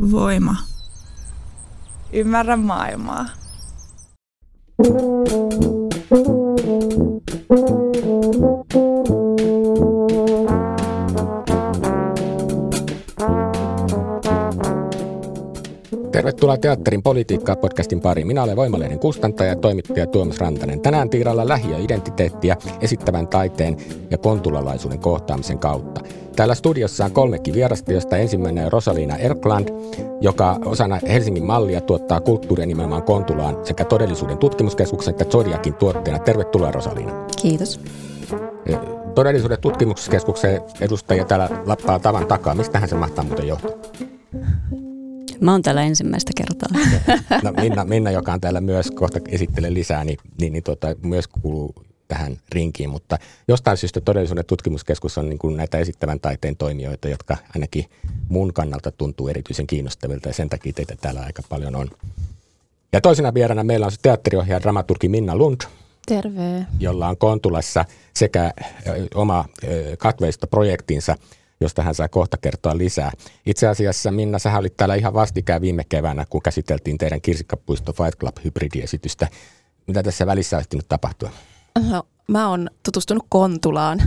[0.00, 0.56] Voima.
[2.12, 3.26] Ymmärrä maailmaa.
[16.20, 18.26] Tervetuloa Teatterin politiikkaa podcastin pariin.
[18.26, 20.80] Minä olen Voimalehden kustantaja ja toimittaja Tuomas Rantanen.
[20.80, 23.76] Tänään tiiralla lähi- ja identiteettiä esittävän taiteen
[24.10, 26.00] ja kontulalaisuuden kohtaamisen kautta.
[26.36, 29.68] Täällä studiossa on kolmekin vierasta, josta ensimmäinen on Rosalina Erkland,
[30.20, 36.18] joka osana Helsingin mallia tuottaa kulttuuria nimenomaan Kontulaan sekä todellisuuden tutkimuskeskuksen että Zodiakin tuotteena.
[36.18, 37.12] Tervetuloa Rosalina.
[37.42, 37.80] Kiitos.
[39.14, 42.54] Todellisuuden tutkimuskeskuksen edustajia täällä lappaa tavan takaa.
[42.54, 43.70] Mistähän se mahtaa muuten johtua?
[45.40, 46.68] Mä oon täällä ensimmäistä kertaa.
[47.44, 51.28] No, Minna, Minna, joka on täällä myös, kohta esittelee lisää, niin, niin, niin tuota, myös
[51.28, 51.74] kuuluu
[52.08, 57.36] tähän rinkiin, mutta jostain syystä todellisuuden tutkimuskeskus on niin kuin näitä esittävän taiteen toimijoita, jotka
[57.54, 57.84] ainakin
[58.28, 61.88] mun kannalta tuntuu erityisen kiinnostavilta ja sen takia teitä täällä aika paljon on.
[62.92, 65.60] Ja toisena vierana meillä on se teatteriohjaaja dramaturgi Minna Lund,
[66.06, 66.66] Terve.
[66.80, 67.84] jolla on Kontulassa
[68.14, 68.52] sekä
[69.14, 69.44] oma
[69.98, 71.16] katveistoprojektinsa,
[71.60, 73.12] josta hän saa kohta kertoa lisää.
[73.46, 78.18] Itse asiassa Minna, sä olit täällä ihan vastikään viime keväänä, kun käsiteltiin teidän Kirsikkapuisto Fight
[78.18, 79.28] Club hybridiesitystä.
[79.86, 81.30] Mitä tässä välissä on ehtinyt tapahtua?
[81.90, 84.02] No, mä oon tutustunut Kontulaan.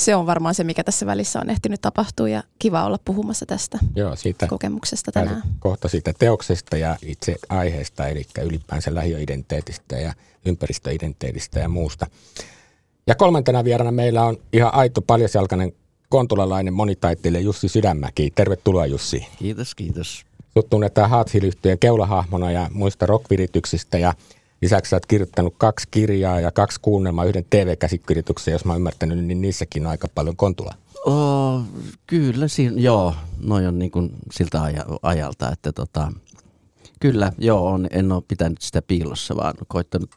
[0.00, 3.78] Se on varmaan se, mikä tässä välissä on ehtinyt tapahtua ja kiva olla puhumassa tästä
[3.96, 5.42] Joo, siitä kokemuksesta tänään.
[5.58, 10.12] kohta siitä teoksesta ja itse aiheesta, eli ylipäänsä lähiöidentiteetistä ja
[10.46, 12.06] ympäristöidentiteetistä ja muusta.
[13.06, 15.72] Ja kolmantena vierana meillä on ihan aito paljasjalkainen
[16.12, 18.32] kontulalainen monitaiteilija Jussi Sydänmäki.
[18.34, 19.26] Tervetuloa Jussi.
[19.38, 20.24] Kiitos, kiitos.
[20.54, 24.14] Sut tunnetaan Haatshill-yhtyeen keulahahmona ja muista rockvirityksistä ja
[24.62, 29.24] lisäksi sä oot kirjoittanut kaksi kirjaa ja kaksi kuunnelmaa yhden TV-käsikirjoituksen, jos mä oon ymmärtänyt,
[29.24, 30.74] niin niissäkin on aika paljon kontula.
[31.06, 31.62] Oh,
[32.06, 36.12] kyllä, siinä, joo, noin on niin kuin siltä aja, ajalta, että tota,
[37.00, 40.10] kyllä, joo, on, en ole pitänyt sitä piilossa, vaan koittanut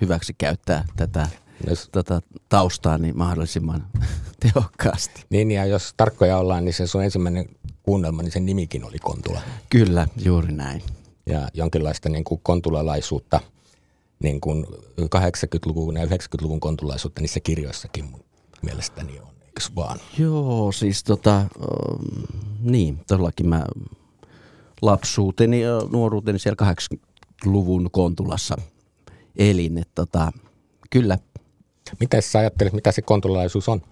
[0.00, 1.28] hyväksi käyttää tätä,
[1.66, 3.86] Jos, tätä taustaa niin mahdollisimman
[4.42, 5.24] tehokkaasti.
[5.30, 7.48] niin ja jos tarkkoja ollaan, niin se sun ensimmäinen
[7.82, 9.40] kuunnelma, niin sen nimikin oli kontula.
[9.70, 10.82] Kyllä, juuri näin.
[11.26, 13.40] Ja jonkinlaista niin kuin kontulalaisuutta,
[14.22, 14.66] niin kuin
[15.00, 18.24] 80-luvun ja 90-luvun kontulaisuutta niissä kirjoissakin mun
[18.62, 19.98] mielestäni on, eikö vaan?
[20.18, 21.48] Joo, siis tota, ähm,
[22.60, 23.66] niin, todellakin mä
[24.82, 28.56] lapsuuteni ja nuoruuteni siellä 80-luvun Kontulassa
[29.36, 30.32] elin, että tota,
[30.90, 31.18] kyllä
[32.00, 33.82] Miten sä ajattelet, mitä se kontulalaisuus on?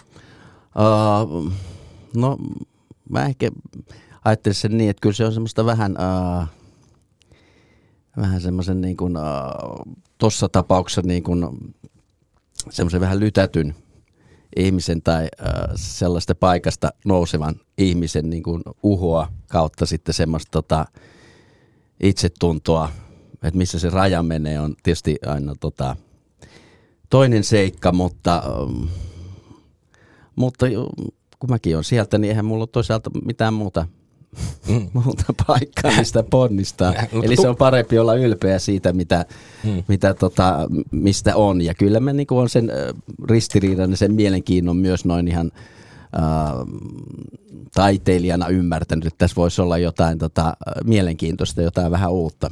[0.77, 1.53] Uh,
[2.17, 2.37] no
[3.09, 3.51] mä ehkä
[4.25, 6.47] ajattelisin sen niin, että kyllä se on semmoista vähän, uh,
[8.17, 11.73] vähän semmoisen niin kuin, uh, tuossa tapauksessa niin kuin
[12.71, 13.75] semmoisen vähän lytätyn
[14.57, 20.87] ihmisen tai uh, sellaista paikasta nousevan ihmisen niin kuin uhoa kautta sitten semmoista tota,
[22.03, 22.91] itsetuntoa,
[23.43, 25.97] että missä se raja menee on tietysti aina tota,
[27.11, 28.89] toinen seikka, mutta um,
[30.37, 30.67] mutta
[31.39, 33.87] kun mäkin on sieltä, niin eihän mulla ole toisaalta mitään muuta,
[35.05, 36.95] muuta paikkaa, mistä ponnistaa.
[37.13, 39.27] Mutta Eli se on parempi olla ylpeä siitä, mitä,
[39.65, 39.83] Hmm.
[39.89, 41.61] mitä tota, mistä on.
[41.63, 42.73] Ja kyllä mä niin on sen
[43.29, 45.53] ristiriidan ja sen mielenkiinnon myös noin ihan
[46.19, 46.23] äh,
[47.75, 52.51] taiteilijana ymmärtänyt, että tässä voisi olla jotain tota, mielenkiintoista, jotain vähän uutta.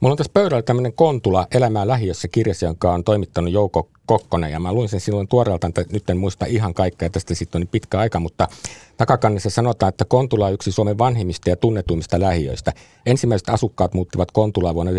[0.00, 4.52] Mulla on tässä pöydällä tämmöinen Kontula Elämää lähiössä kirjassa, jonka on toimittanut Jouko Kokkonen.
[4.52, 7.60] Ja mä luin sen silloin tuoreelta, että nyt en muista ihan kaikkea, tästä sitten on
[7.60, 8.48] niin pitkä aika, mutta
[8.96, 12.72] takakannessa sanotaan, että Kontula on yksi Suomen vanhimmista ja tunnetuimmista lähiöistä.
[13.06, 14.92] Ensimmäiset asukkaat muuttivat Kontulaan vuonna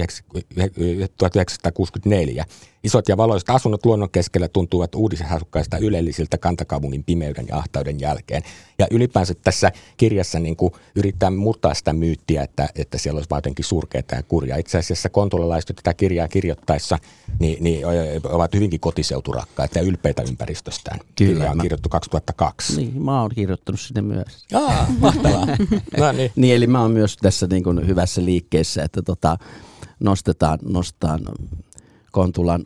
[1.18, 2.46] 1964.
[2.84, 8.44] Isot ja valoiset asunnot luonnon keskellä tuntuvat uudisasukkaista ylellisiltä kantakaupungin pimeyden ja ahtauden jälkeen.
[8.79, 13.38] Ja ylipäänsä tässä kirjassa niin kuin yrittää murtaa sitä myyttiä, että, että siellä olisi vaan
[13.38, 14.57] jotenkin surkeaa ja kurjaa.
[14.57, 17.00] Itse asiassa kontulalaiset tätä kirjaa kirjoittaessa
[17.40, 17.85] niin, niin
[18.23, 21.00] ovat hyvinkin kotiseuturakkaita ja ylpeitä ympäristöstään.
[21.00, 22.78] Kyllä, Kirja on kirjoittu 2002.
[22.78, 24.46] Niin, mä oon kirjoittanut sinne myös.
[24.53, 25.46] Aa, mahtavaa.
[25.97, 26.31] no niin.
[26.36, 29.38] Niin, eli mä oon myös tässä niin kuin hyvässä liikkeessä, että tota,
[30.00, 31.20] nostetaan, nostetaan
[32.11, 32.64] Kontulan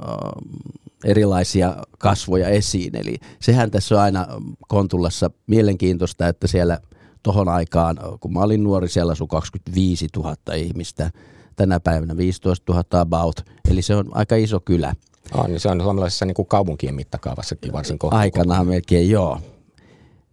[1.06, 2.96] erilaisia kasvoja esiin.
[2.96, 4.28] Eli sehän tässä on aina
[4.68, 6.80] Kontulassa mielenkiintoista, että siellä
[7.24, 11.12] tohon aikaan, kun mä olin nuori, siellä asui 25 000 ihmistä.
[11.56, 14.96] Tänä päivänä 15 000 about, eli se on aika iso kylä.
[15.34, 18.18] Oh, niin se on suomalaisessa niin kuin kaupunkien mittakaavassakin varsin kohta.
[18.18, 19.40] Aikanaan melkein joo.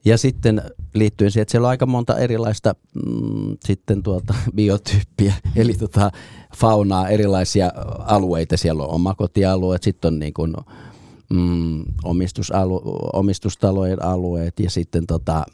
[0.05, 0.63] Ja sitten
[0.95, 6.11] liittyen siihen, että siellä on aika monta erilaista mm, sitten tuota, biotyyppiä, eli tota,
[6.57, 8.57] faunaa, erilaisia alueita.
[8.57, 10.55] Siellä on omakotialueet, sitten on niin kuin,
[11.31, 12.83] mm, omistusalu,
[13.13, 15.45] omistustalojen alueet ja sitten tota,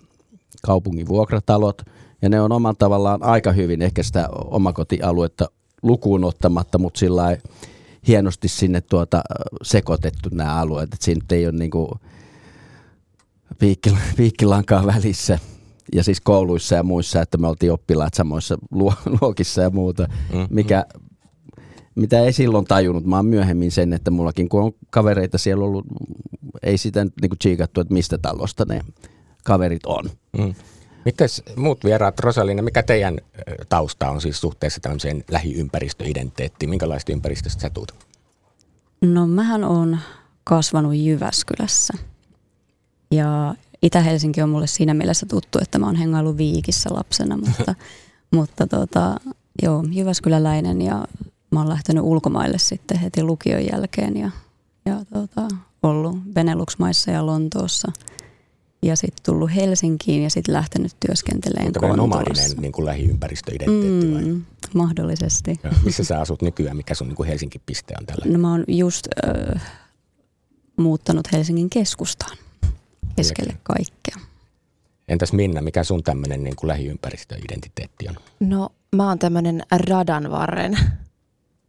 [0.63, 1.83] kaupungin vuokratalot.
[2.23, 5.51] Ja ne on omalla tavallaan aika hyvin ehkä sitä omakotialuetta
[5.83, 7.37] lukuun ottamatta, mutta sillä
[8.09, 9.23] hienosti sinne tuota
[9.63, 10.95] sekoitettu nämä alueet.
[10.95, 11.89] Että siinä ei ole niin kuin
[14.17, 15.39] piikkilankaa välissä
[15.95, 18.59] ja siis kouluissa ja muissa, että me oltiin oppilaat samoissa
[19.21, 20.87] luokissa ja muuta, mm, mikä,
[21.95, 23.07] mitä ei silloin tajunnut.
[23.07, 25.87] Mä oon myöhemmin sen, että mullakin kun on kavereita siellä ollut,
[26.63, 28.81] ei sitä niin tsiikattu, että mistä talosta ne
[29.45, 30.11] kaverit on.
[30.39, 30.55] Mm.
[31.05, 33.19] Mites muut vieraat, Rosalina, mikä teidän
[33.69, 36.71] tausta on siis suhteessa tämmöiseen lähiympäristöidentiteettiin?
[36.71, 37.95] Minkälaista ympäristöstä sä tuut?
[39.01, 39.99] No mähän on
[40.45, 41.95] kasvanut Jyväskylässä.
[43.11, 47.75] Ja Itä-Helsinki on mulle siinä mielessä tuttu, että mä oon hengaillut Viikissä lapsena, mutta,
[48.31, 49.17] mutta tota,
[49.63, 51.05] joo, Jyväskyläläinen ja
[51.51, 54.31] mä oon lähtenyt ulkomaille sitten heti lukion jälkeen ja,
[54.87, 55.49] ja tota,
[55.83, 57.93] ollut Benelux-maissa ja Lontoossa
[58.83, 64.41] ja sitten tullut Helsinkiin ja sitten lähtenyt työskentelemään Onko nomadinen niin kuin lähiympäristöidentiteetti mm, vai?
[64.75, 65.61] Mahdollisesti.
[65.63, 66.77] Ja missä sä asut nykyään?
[66.77, 68.25] Mikä sun niin kuin Helsinki-piste on tällä?
[68.27, 69.63] No mä oon just äh,
[70.77, 72.37] muuttanut Helsingin keskustaan
[73.17, 74.17] keskelle kaikkea.
[75.09, 78.15] Entäs Minna, mikä sun tämmöinen niin lähiympäristöidentiteetti on?
[78.41, 80.79] No mä oon tämmöinen radanvarren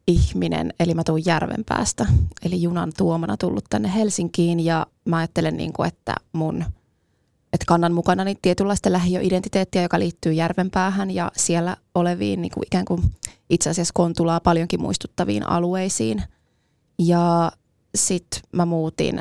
[0.07, 2.05] ihminen, eli mä tuun järven päästä,
[2.45, 6.65] eli junan tuomana tullut tänne Helsinkiin ja mä ajattelen, niin kuin, että mun
[7.53, 12.85] että kannan mukana niin tietynlaista lähiöidentiteettiä, joka liittyy järvenpäähän ja siellä oleviin niin kuin ikään
[12.85, 13.01] kuin
[13.49, 16.23] itse asiassa Kontulaa paljonkin muistuttaviin alueisiin.
[16.99, 17.51] Ja
[17.95, 19.19] sitten mä muutin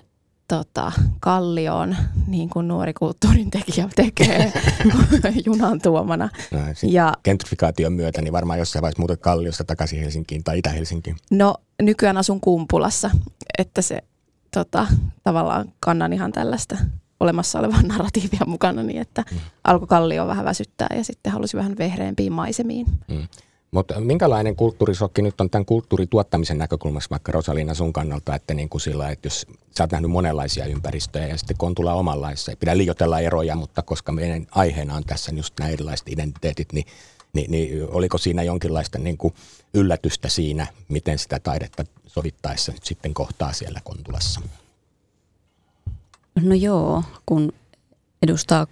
[0.49, 1.97] tota, Kallioon,
[2.27, 4.53] niin kuin nuori kulttuurin tekijä tekee
[5.47, 6.29] junan tuomana.
[6.51, 11.17] No, ja, gentrifikaation myötä, niin varmaan jossain vaiheessa muutat Kalliosta takaisin Helsinkiin tai Itä-Helsinkiin.
[11.31, 13.11] No nykyään asun Kumpulassa,
[13.59, 14.03] että se
[14.55, 14.87] tota,
[15.23, 16.77] tavallaan kannan ihan tällaista
[17.21, 19.39] olemassa olevaa narratiivia mukana, niin että mm.
[19.65, 22.87] alkoi Kallio vähän väsyttää ja sitten halusi vähän vehreämpiin maisemiin.
[23.09, 23.29] Mm.
[23.71, 28.81] Mutta minkälainen kulttuurisokki nyt on tämän kulttuurituottamisen näkökulmassa vaikka Rosalina sun kannalta, että niin kuin
[28.81, 29.47] sillä, että jos
[29.77, 34.13] sä oot nähnyt monenlaisia ympäristöjä ja sitten Kontula omanlaissa, ei pidä liioitella eroja, mutta koska
[34.13, 36.87] meidän aiheena on tässä just nämä erilaiset identiteetit, niin,
[37.33, 39.35] niin, niin oliko siinä jonkinlaista niin kuin
[39.75, 44.41] yllätystä siinä, miten sitä taidetta sovittaessa nyt sitten kohtaa siellä Kontulassa?
[46.41, 47.53] No joo, kun
[48.23, 48.67] edustaa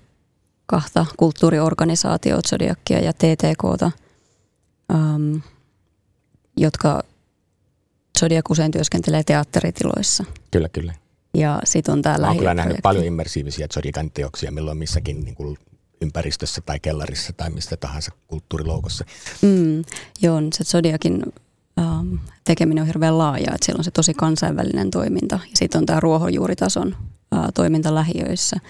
[0.67, 3.91] kahta kulttuuriorganisaatiota, Zodiakia ja TTKta–
[4.95, 5.43] um,
[6.57, 7.03] jotka
[8.21, 10.25] Zodiac usein työskentelee teatteritiloissa.
[10.51, 10.95] Kyllä, kyllä.
[11.35, 15.59] Ja sit on täällä Olen kyllä nähnyt paljon immersiivisiä Zodiacan teoksia milloin missäkin niin kuin
[16.03, 19.05] ympäristössä tai kellarissa tai mistä tahansa kulttuuriloukossa.
[19.43, 19.85] Mm,
[20.23, 21.23] joo, se Zodiakin
[21.81, 25.87] um, tekeminen on hirveän laaja, että siellä on se tosi kansainvälinen toiminta ja sitten on
[25.87, 26.97] tämä ruohonjuuritason
[27.35, 28.57] uh, toiminta lähiöissä–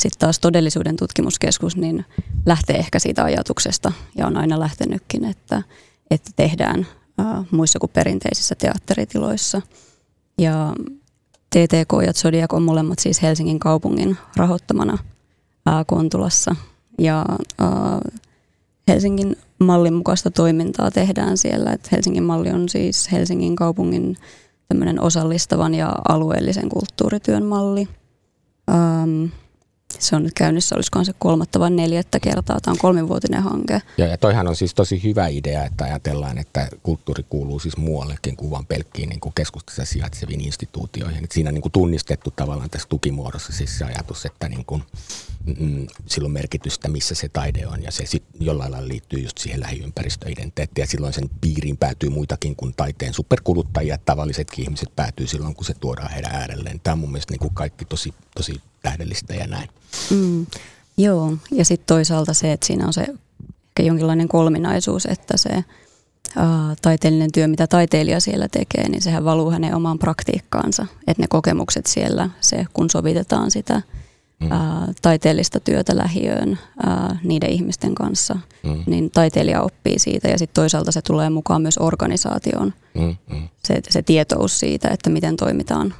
[0.00, 2.04] sitten taas todellisuuden tutkimuskeskus niin
[2.46, 5.62] lähtee ehkä siitä ajatuksesta ja on aina lähtenytkin, että,
[6.10, 6.86] että tehdään
[7.18, 9.62] ää, muissa kuin perinteisissä teatteritiloissa.
[10.38, 10.74] Ja
[11.50, 14.98] TTK ja Zodiac on molemmat siis Helsingin kaupungin rahoittamana
[15.86, 16.56] Kontulassa.
[16.98, 17.26] Ja
[18.88, 21.72] Helsingin mallin mukaista toimintaa tehdään siellä.
[21.72, 24.16] Et Helsingin malli on siis Helsingin kaupungin
[25.00, 27.88] osallistavan ja alueellisen kulttuurityön malli.
[28.70, 29.24] Ähm,
[29.98, 32.60] se on nyt käynnissä, olisikohan se kolmatta vai neljättä kertaa.
[32.60, 33.82] Tämä on kolmivuotinen hanke.
[33.98, 38.36] Ja, ja toihan on siis tosi hyvä idea, että ajatellaan, että kulttuuri kuuluu siis muuallekin
[38.36, 41.24] kuin vain pelkkiin niin kuin keskustassa sijaitseviin instituutioihin.
[41.24, 44.82] Et siinä on niin kuin tunnistettu tavallaan tässä tukimuodossa siis se ajatus, että niin kuin,
[45.58, 47.82] mm, silloin merkitystä, missä se taide on.
[47.82, 50.82] Ja se sit jollain lailla liittyy just siihen lähiympäristöidentiteettiin.
[50.82, 53.98] Ja silloin sen piiriin päätyy muitakin kuin taiteen superkuluttajia.
[53.98, 56.80] Tavallisetkin ihmiset päätyy silloin, kun se tuodaan heidän äärelleen.
[56.80, 59.68] Tämä on mun mielestä niin kuin kaikki tosi, tosi tähdellistä ja näin.
[60.10, 60.46] Mm,
[60.96, 63.06] joo, ja sitten toisaalta se, että siinä on se
[63.80, 65.64] ehkä jonkinlainen kolminaisuus, että se
[66.36, 70.86] ää, taiteellinen työ, mitä taiteilija siellä tekee, niin sehän valuu hänen omaan praktiikkaansa.
[71.06, 73.82] Että ne kokemukset siellä, se kun sovitetaan sitä
[74.40, 74.52] mm.
[74.52, 78.82] ää, taiteellista työtä lähiöön ää, niiden ihmisten kanssa, mm.
[78.86, 82.74] niin taiteilija oppii siitä ja sitten toisaalta se tulee mukaan myös organisaatioon.
[82.94, 83.16] Mm.
[83.32, 83.48] Mm.
[83.64, 85.94] Se, se tietous siitä, että miten toimitaan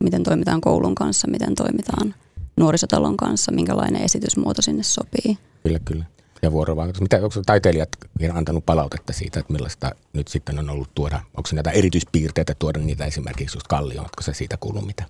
[0.00, 2.14] miten toimitaan koulun kanssa, miten toimitaan
[2.56, 5.38] nuorisotalon kanssa, minkälainen esitysmuoto sinne sopii.
[5.62, 6.04] Kyllä, kyllä.
[6.42, 7.00] Ja vuorovaikutus.
[7.02, 7.88] Mitä, onko taiteilijat
[8.32, 13.04] antanut palautetta siitä, että millaista nyt sitten on ollut tuoda, onko näitä erityispiirteitä tuoda niitä
[13.04, 15.04] esimerkiksi just Kallioon, onko se siitä kuullut mitä?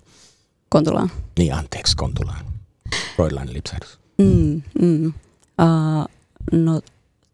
[0.69, 1.11] Kontulaan.
[1.37, 2.45] Niin, anteeksi, Kontulaan.
[3.15, 3.99] Freudilainen lipsahdus.
[4.17, 5.05] Mm, mm.
[5.05, 6.05] Uh,
[6.51, 6.81] no,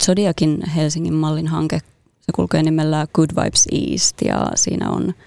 [0.03, 1.79] Zodiakin Helsingin mallin hanke,
[2.21, 5.13] se kulkee nimellä Good Vibes East ja siinä on–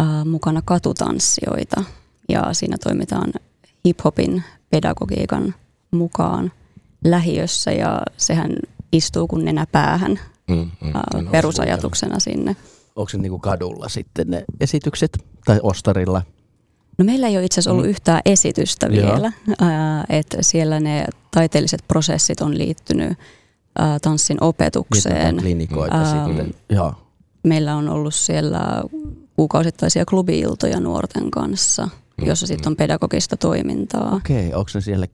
[0.00, 1.84] äh, mukana katutanssijoita
[2.28, 3.32] ja siinä toimitaan
[3.88, 5.54] hip-hopin pedagogiikan
[5.90, 6.52] mukaan.
[7.04, 8.50] lähiössä ja sehän
[8.92, 12.56] istuu kun nenä päähän Mm, mm, ää, en perusajatuksena sinne.
[12.96, 16.22] Onko se niinku kadulla sitten ne esitykset tai ostarilla?
[16.98, 17.90] No meillä ei ole itse asiassa ollut Mm.
[17.90, 23.18] yhtään esitystä vielä, ää, että siellä ne taiteelliset prosessit on liittynyt
[23.78, 25.36] ää, tanssin opetukseen.
[25.36, 26.54] klinikoita Ähm, sitten.
[26.70, 26.94] Joo.
[27.44, 28.82] Meillä on ollut siellä
[29.36, 31.88] kuukausittaisia klubi-iltoja nuorten kanssa,
[32.26, 34.14] jossa sitten on pedagogista toimintaa.
[34.16, 35.06] Okei, onko se siellä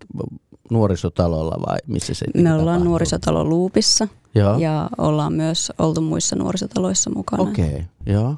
[0.70, 2.84] nuorisotalolla vai missä se Me ollaan tapahtuu?
[2.84, 4.58] nuorisotalo Luupissa Joo.
[4.58, 7.42] ja ollaan myös oltu muissa nuorisotaloissa mukana.
[7.42, 8.34] Okei, joo.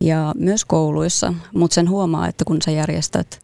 [0.00, 3.40] Ja myös kouluissa, mutta sen huomaa, että kun sä järjestät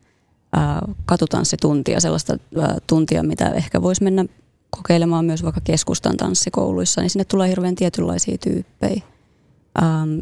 [0.52, 4.25] ää, katutanssituntia, sellaista ää, tuntia, mitä ehkä voisi mennä
[4.71, 9.02] kokeilemaan myös vaikka keskustan tanssikouluissa, niin sinne tulee hirveän tietynlaisia tyyppejä.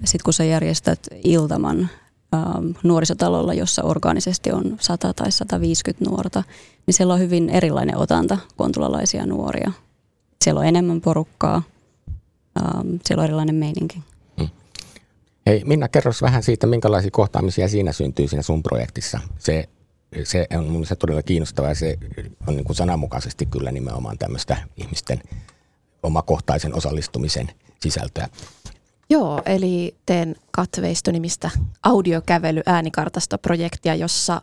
[0.05, 1.89] Sitten kun sä järjestät iltaman
[2.35, 6.43] äm, nuorisotalolla, jossa orgaanisesti on 100 tai 150 nuorta,
[6.87, 9.73] niin siellä on hyvin erilainen otanta kontulalaisia nuoria.
[10.45, 11.63] Siellä on enemmän porukkaa,
[12.59, 14.03] äm, siellä on erilainen meininki.
[15.47, 19.21] Hei Minna, kerros vähän siitä, minkälaisia kohtaamisia siinä syntyy siinä sun projektissa.
[19.39, 19.69] Se,
[20.25, 21.99] se on mun mielestä todella kiinnostavaa ja se
[22.47, 25.23] on niin kuin sananmukaisesti kyllä nimenomaan tämmöistä ihmisten
[26.03, 28.29] omakohtaisen osallistumisen sisältöä.
[29.13, 31.51] Joo, eli teen Katveisto-nimistä
[31.83, 34.43] audiokävely äänikartastoprojektia, jossa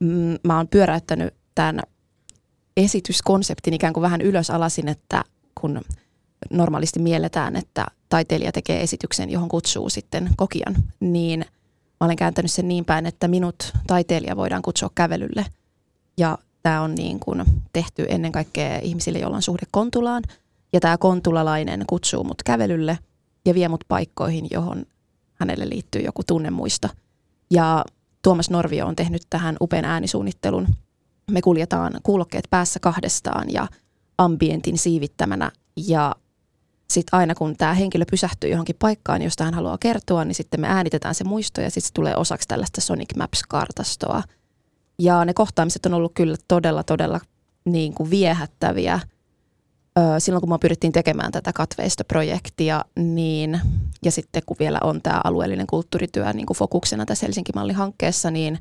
[0.00, 1.80] mm, mä oon pyöräyttänyt tämän
[2.76, 5.24] esityskonseptin ikään kuin vähän ylös alasin, että
[5.60, 5.80] kun
[6.50, 11.40] normaalisti mielletään, että taiteilija tekee esityksen, johon kutsuu sitten kokijan, niin
[12.00, 15.46] mä olen kääntänyt sen niin päin, että minut taiteilija voidaan kutsua kävelylle.
[16.18, 20.22] Ja tämä on niin kuin tehty ennen kaikkea ihmisille, joilla on suhde kontulaan.
[20.72, 22.98] Ja tämä kontulalainen kutsuu mut kävelylle
[23.44, 24.86] ja vie mut paikkoihin, johon
[25.34, 26.88] hänelle liittyy joku tunnemuisto.
[27.50, 27.84] Ja
[28.22, 30.68] Tuomas Norvio on tehnyt tähän upean äänisuunnittelun.
[31.30, 33.68] Me kuljetaan kuulokkeet päässä kahdestaan ja
[34.18, 35.50] ambientin siivittämänä.
[35.76, 36.14] Ja
[36.90, 40.68] sitten aina kun tämä henkilö pysähtyy johonkin paikkaan, josta hän haluaa kertoa, niin sitten me
[40.68, 44.22] äänitetään se muisto ja sitten se tulee osaksi tällaista Sonic Maps-kartastoa.
[44.98, 47.20] Ja ne kohtaamiset on ollut kyllä todella, todella
[47.64, 49.00] niin kuin viehättäviä.
[50.18, 53.60] Silloin kun me pyrittiin tekemään tätä katveistoprojektia, niin,
[54.04, 58.58] ja sitten kun vielä on tämä alueellinen kulttuurityö niin kuin fokuksena tässä Helsinki-mallihankkeessa, niin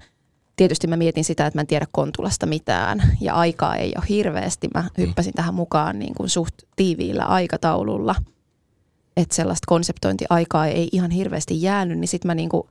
[0.55, 4.69] tietysti mä mietin sitä, että mä en tiedä Kontulasta mitään ja aikaa ei ole hirveästi.
[4.73, 8.15] Mä hyppäsin tähän mukaan niin kuin suht tiiviillä aikataululla,
[9.17, 12.67] että sellaista konseptointiaikaa ei ihan hirveästi jäänyt, niin sitten mä niin kuin,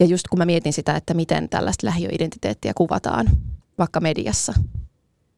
[0.00, 3.30] ja just kun mä mietin sitä, että miten tällaista lähiöidentiteettiä kuvataan
[3.78, 4.54] vaikka mediassa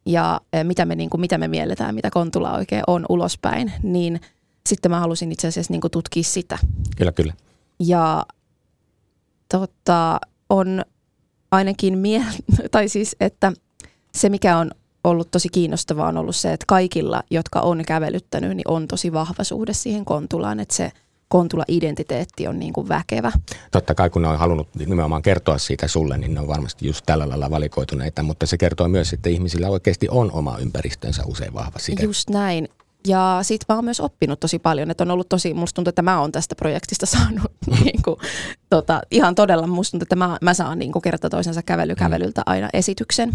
[0.06, 4.20] ja eh, mitä me, niin kuin, mitä me mielletään, mitä Kontula oikein on ulospäin, niin
[4.68, 6.58] sitten mä halusin itse asiassa niin kuin tutkia sitä.
[6.96, 7.34] Kyllä, kyllä.
[7.80, 8.26] Ja
[9.48, 10.84] tota, on
[11.50, 12.24] ainakin mie-
[12.70, 13.52] tai siis, että
[14.14, 14.70] se mikä on
[15.04, 19.44] ollut tosi kiinnostavaa on ollut se, että kaikilla, jotka on kävelyttänyt, niin on tosi vahva
[19.44, 20.92] suhde siihen kontulaan, että se
[21.30, 23.32] kontula-identiteetti on niin kuin väkevä.
[23.70, 27.06] Totta kai kun ne on halunnut nimenomaan kertoa siitä sulle, niin ne on varmasti just
[27.06, 31.78] tällä lailla valikoituneita, mutta se kertoo myös, että ihmisillä oikeasti on oma ympäristönsä usein vahva
[31.78, 32.02] side.
[32.02, 32.68] Just näin.
[33.06, 36.02] Ja siitä mä oon myös oppinut tosi paljon, että on ollut tosi, musta tuntuu, että
[36.02, 37.52] mä oon tästä projektista saanut
[37.84, 38.16] niin kuin,
[38.70, 42.68] tota, ihan todella, musta tuntuu, että mä, mä saan niin kuin kerta toisensa kävelykävelyltä aina
[42.72, 43.32] esityksen.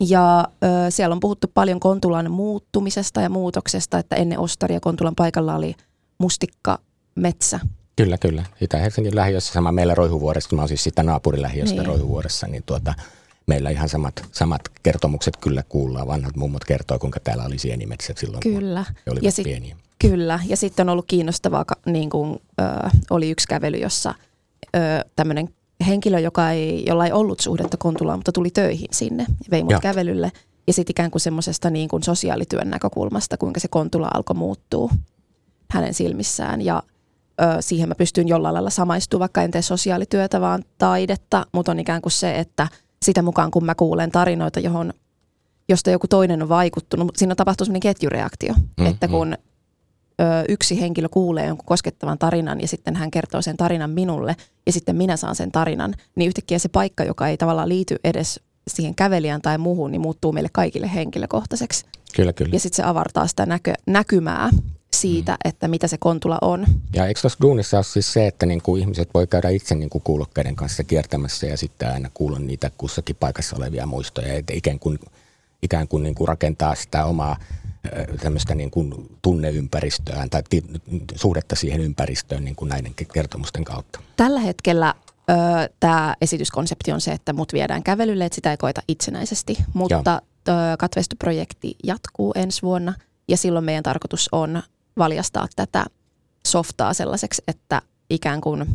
[0.00, 5.54] Ja ö, siellä on puhuttu paljon Kontulan muuttumisesta ja muutoksesta, että ennen Ostaria Kontulan paikalla
[5.54, 5.74] oli
[6.18, 6.78] mustikka
[7.14, 7.60] metsä.
[7.96, 8.44] Kyllä, kyllä.
[8.60, 11.86] Itä-Helsingin lähiössä sama meillä Roihuvuoressa, mä oon siis sitä naapurilähiöstä Niin.
[11.86, 12.94] Roihuvuoressa, niin tuota,
[13.46, 16.06] meillä ihan samat, samat kertomukset kyllä kuullaan.
[16.06, 18.84] Vanhat mummot kertoo, kuinka täällä oli sienimetsät silloin, Kyllä.
[19.04, 19.76] kun olivat Ja sit- pieniä.
[19.98, 22.64] Kyllä, ja sitten on ollut kiinnostavaa, niin kuin, ö,
[23.10, 24.14] oli yksi kävely, jossa
[25.16, 25.48] tämmöinen
[25.86, 29.70] henkilö, joka ei, jolla ei ollut suhdetta Kontulaan, mutta tuli töihin sinne ja vei mut
[29.70, 29.80] Joo.
[29.80, 30.32] kävelylle.
[30.66, 34.90] Ja sitten ikään kuin semmoisesta niin kuin sosiaalityön näkökulmasta, kuinka se Kontula alkoi muuttua
[35.70, 36.62] hänen silmissään.
[36.62, 36.82] Ja
[37.42, 41.80] ö, siihen mä pystyn jollain lailla samaistumaan, vaikka en tee sosiaalityötä, vaan taidetta, mutta on
[41.80, 42.68] ikään kuin se, että
[43.02, 44.92] sitä mukaan kun mä kuulen tarinoita, johon,
[45.68, 49.10] josta joku toinen on vaikuttunut, mutta siinä tapahtuu semmoinen ketjureaktio, Mm, että mm.
[49.10, 49.34] kun
[50.20, 54.36] ö, yksi henkilö kuulee jonkun koskettavan tarinan ja sitten hän kertoo sen tarinan minulle
[54.66, 58.40] ja sitten minä saan sen tarinan, niin yhtäkkiä se paikka, joka ei tavallaan liity edes
[58.68, 61.86] siihen kävelijään tai muuhun, niin muuttuu meille kaikille henkilökohtaiseksi.
[62.16, 62.50] Kyllä, kyllä.
[62.52, 64.50] Ja sitten se avartaa sitä näkö, näkymää
[65.00, 65.48] siitä, mm.
[65.48, 66.66] että mitä se kontula on.
[66.92, 69.90] Ja eikö tuossa duunissa ole siis se, että niin kuin ihmiset voi käydä itse niin
[69.90, 74.78] kuin kuulokkeiden kanssa kiertämässä ja sitten aina kuulla niitä kussakin paikassa olevia muistoja, että ikään
[74.78, 74.98] kuin,
[75.62, 77.36] ikään kuin, niin kuin rakentaa sitä omaa
[78.20, 80.64] tämmöistä niin kuin tunneympäristöään tai ti-
[81.14, 84.00] suhdetta siihen ympäristöön niin kuin näiden kertomusten kautta.
[84.16, 84.94] Tällä hetkellä
[85.80, 90.22] tämä esityskonsepti on se, että mut viedään kävelylle, että sitä ei koeta itsenäisesti, mutta
[90.78, 92.94] katveistoprojekti jatkuu ensi vuonna
[93.28, 94.62] ja silloin meidän tarkoitus on
[94.98, 95.84] valjastaa tätä
[96.46, 98.66] softaa sellaiseksi, että ikään kuin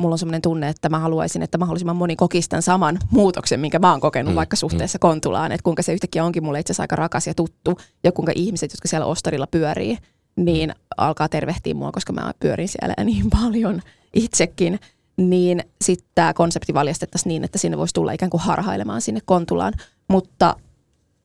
[0.00, 3.78] mulla on sellainen tunne, että mä haluaisin, että mahdollisimman moni kokisi tämän saman muutoksen, minkä
[3.78, 5.00] mä oon kokenut mm, vaikka suhteessa mm.
[5.00, 8.32] Kontulaan, että kuinka se yhtäkkiä onkin mulle itse asiassa aika rakas ja tuttu ja kuinka
[8.34, 9.98] ihmiset, jotka siellä ostarilla pyörii,
[10.36, 13.82] niin alkaa tervehtiä mua, koska mä pyörin siellä niin paljon
[14.14, 14.80] itsekin,
[15.16, 19.74] niin sitten tämä konsepti valjastettaisiin niin, että sinne voisi tulla ikään kuin harhailemaan sinne Kontulaan.
[20.08, 20.56] Mutta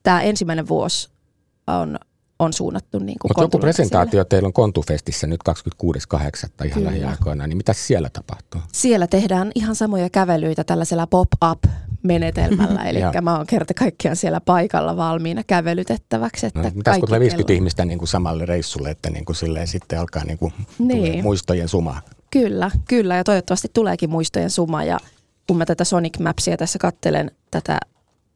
[0.03, 1.09] tämä ensimmäinen vuosi
[1.67, 1.99] on,
[2.41, 6.67] on suunnattu niin kuin Mutta joku presentaatio teillä on Kontufestissä nyt 26.8.
[6.67, 8.61] ihan lähiaikoina, niin mitä siellä tapahtuu?
[8.71, 11.63] Siellä tehdään ihan samoja kävelyitä tällaisella pop-up
[12.03, 16.45] menetelmällä, eli mä oon kerta kaikkiaan siellä paikalla valmiina kävelytettäväksi.
[16.45, 17.55] Että no, mitäs kun tulee 50 kello...
[17.55, 21.23] ihmistä niin kuin samalle reissulle, että niin kuin silleen sitten alkaa niin kuin niin.
[21.23, 22.01] muistojen suma?
[22.31, 24.99] Kyllä, kyllä ja toivottavasti tuleekin muistojen suma ja
[25.47, 27.79] kun mä tätä Sonic Mapsia tässä kattelen, tätä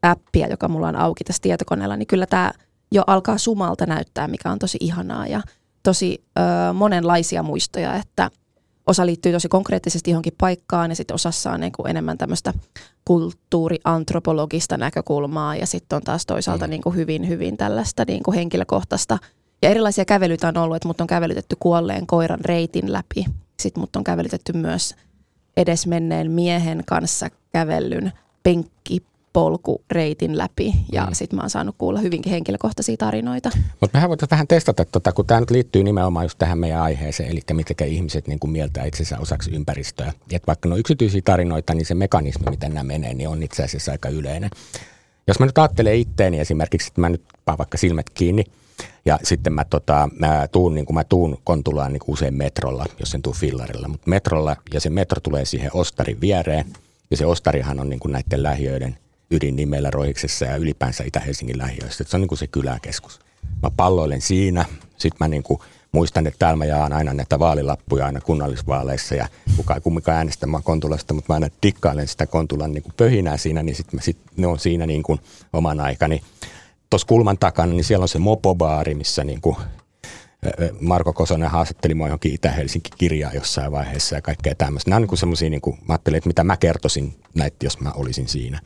[0.01, 2.51] appia, joka mulla on auki tässä tietokoneella, niin kyllä tämä
[2.91, 5.41] jo alkaa sumalta näyttää, mikä on tosi ihanaa ja
[5.83, 8.31] tosi ö, monenlaisia muistoja, että
[8.87, 12.53] osa liittyy tosi konkreettisesti johonkin paikkaan ja sitten osassa on niin kuin enemmän tämmöistä
[13.05, 16.69] kulttuuriantropologista näkökulmaa ja sitten on taas toisaalta mm.
[16.69, 19.17] niin kuin hyvin, hyvin tällaista niin kuin henkilökohtaista.
[19.61, 23.25] Ja erilaisia kävelyitä on ollut, että mut on kävelytetty kuolleen koiran reitin läpi.
[23.59, 24.95] Sitten mut on kävelytetty myös
[25.57, 28.11] edesmenneen miehen kanssa kävellyn
[28.43, 31.13] penkki polkureitin läpi ja mm.
[31.13, 33.49] sitten mä oon saanut kuulla hyvinkin henkilökohtaisia tarinoita.
[33.81, 37.31] Mutta mehän voitaisiin vähän testata, tota, kun tämä nyt liittyy nimenomaan just tähän meidän aiheeseen,
[37.31, 40.13] eli mitkä ihmiset niin kuin mieltää itsensä osaksi ympäristöä.
[40.31, 43.63] Et vaikka ne on yksityisiä tarinoita, niin se mekanismi, miten nämä menee, niin on itse
[43.63, 44.49] asiassa aika yleinen.
[45.27, 48.43] Jos mä nyt ajattelen itteeni esimerkiksi, että mä nyt paan vaikka silmät kiinni,
[49.05, 53.15] ja sitten mä, tota, mä tuun, niin kuin mä tuun Kontulaan niin usein metrolla, jos
[53.15, 56.65] en tuu fillarilla, mutta metrolla, ja se metro tulee siihen Ostarin viereen,
[57.11, 58.97] ja se Ostarihan on niin kuin näiden lähiöiden
[59.31, 62.03] ydinnimellä Roiksessa ja ylipäänsä Itä-Helsingin lähiöissä.
[62.07, 63.19] Se on niin kuin se kyläkeskus.
[63.63, 64.65] Mä palloilen siinä,
[64.97, 65.59] sitten mä niin kuin
[65.91, 70.63] muistan, että täällä mä jaan aina näitä vaalilappuja aina kunnallisvaaleissa ja kuka ei kumminkaan äänestämään
[70.63, 74.47] Kontulasta, mutta mä aina tikkailen sitä Kontulan niin kuin pöhinää siinä, niin sitten sit ne
[74.47, 75.19] on siinä niin kuin
[75.53, 76.21] oman aikani.
[76.89, 79.55] Tuossa kulman takana, niin siellä on se mopobaari, missä niin kuin
[80.81, 84.89] Marko Kosonen haastatteli mua johonkin Itä-Helsinki-kirjaa jossain vaiheessa ja kaikkea tämmöistä.
[84.89, 88.27] Nämä on niin semmoisia, niin mä ajattelin, että mitä mä kertoisin näitä, jos mä olisin
[88.27, 88.59] siinä.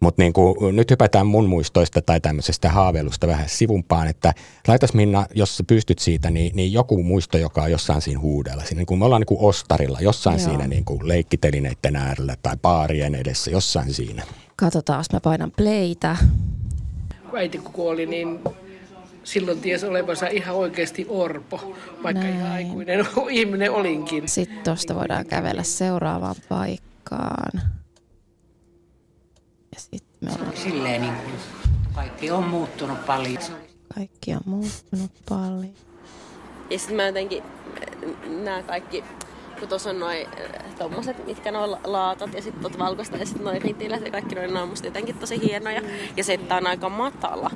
[0.00, 0.32] Mutta niin
[0.72, 4.34] nyt hypätään mun muistoista tai tämmöisestä haaveilusta vähän sivumpaan, että
[4.68, 8.64] laitas Minna, jos sä pystyt siitä, niin, niin joku muisto, joka on jossain siinä huudella.
[8.64, 10.48] Siinä, niin kuin me ollaan niin kuin ostarilla, jossain Joo.
[10.48, 14.22] siinä niin kuin leikkitelineiden äärellä tai baarien edessä, jossain siinä.
[14.56, 16.16] Katsotaan, mä painan playtä.
[17.36, 18.40] Äiti kun kuoli, niin
[19.24, 22.36] silloin ties olevansa ihan oikeasti orpo, vaikka Näin.
[22.36, 24.28] ihan aikuinen ihminen olinkin.
[24.28, 27.79] Sitten tuosta voidaan kävellä seuraavaan paikkaan.
[29.80, 30.56] Sitten me ollaan...
[30.56, 31.34] Silleen niin kuin
[31.94, 33.42] kaikki on muuttunut paljon.
[33.94, 35.74] Kaikki on muuttunut paljon.
[36.70, 37.42] Ja sitten mä jotenkin
[38.26, 39.04] nämä kaikki
[39.60, 40.26] kun tuossa on noin
[40.78, 44.68] tommoset, mitkä on laatat ja sitten valkoista ja sitten noin ritilät ja kaikki noin on
[44.68, 45.82] musta jotenkin tosi hienoja.
[46.16, 47.50] Ja se, että on aika matala,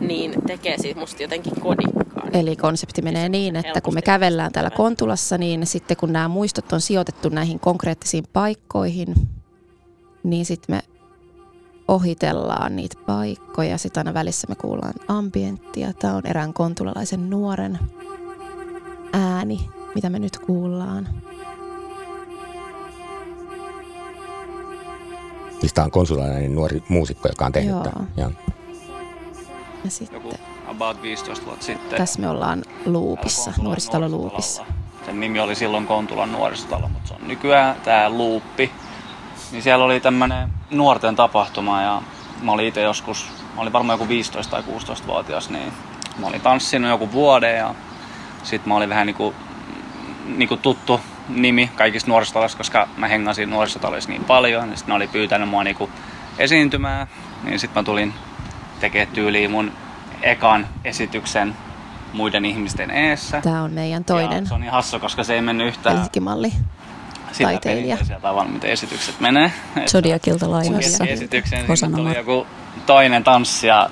[0.00, 2.36] niin tekee siitä musta jotenkin kodikkaan.
[2.36, 6.72] Eli konsepti menee niin, että kun me kävellään täällä Kontulassa, niin sitten kun nämä muistot
[6.72, 9.14] on sijoitettu näihin konkreettisiin paikkoihin,
[10.22, 10.82] niin sitten me
[11.90, 13.78] ohitellaan niitä paikkoja.
[13.78, 15.92] Sitten aina välissä me kuullaan ambienttia.
[15.92, 17.78] Tämä on erään kontulalaisen nuoren
[19.12, 21.08] ääni, mitä me nyt kuullaan.
[25.62, 27.84] Mistä on konsulainen nuori muusikko, joka on tehnyt Joo.
[28.16, 28.30] Ja.
[29.84, 30.22] ja sitten...
[30.22, 31.98] Joku about 15 vuotta sitten.
[31.98, 34.64] Tässä me ollaan Luupissa, nuorisotalo Luupissa.
[35.06, 38.70] Sen nimi oli silloin Kontulan nuorisotalo, mutta se on nykyään tämä Luuppi.
[39.52, 42.02] Niin siellä oli tämmöinen nuorten tapahtuma ja
[42.42, 45.72] mä olin itse joskus, mä olin varmaan joku 15 tai 16-vuotias, niin
[46.18, 47.74] mä olin tanssinut joku vuoden ja
[48.42, 49.34] sitten mä olin vähän niinku,
[50.36, 55.08] niinku tuttu nimi kaikista nuorisotaloista, koska mä hengasin nuorisotaloissa niin paljon, niin sitten ne oli
[55.08, 55.90] pyytänyt mua niinku
[56.38, 57.06] esiintymään,
[57.44, 58.14] niin sitten mä tulin
[58.80, 59.72] tekemään tyyliin mun
[60.22, 61.56] ekan esityksen
[62.12, 63.40] muiden ihmisten eessä.
[63.40, 64.42] Tämä on meidän toinen.
[64.42, 66.52] Ja se on niin hassu, koska se ei mennyt yhtään Helsinki-malli
[67.42, 67.96] taiteilija.
[67.96, 69.52] Sitä tavalla, miten esitykset menee.
[69.86, 71.04] Zodiakilta lainassa.
[71.04, 71.66] Esitykseen
[71.96, 72.46] tuli joku
[72.86, 73.90] toinen tanssija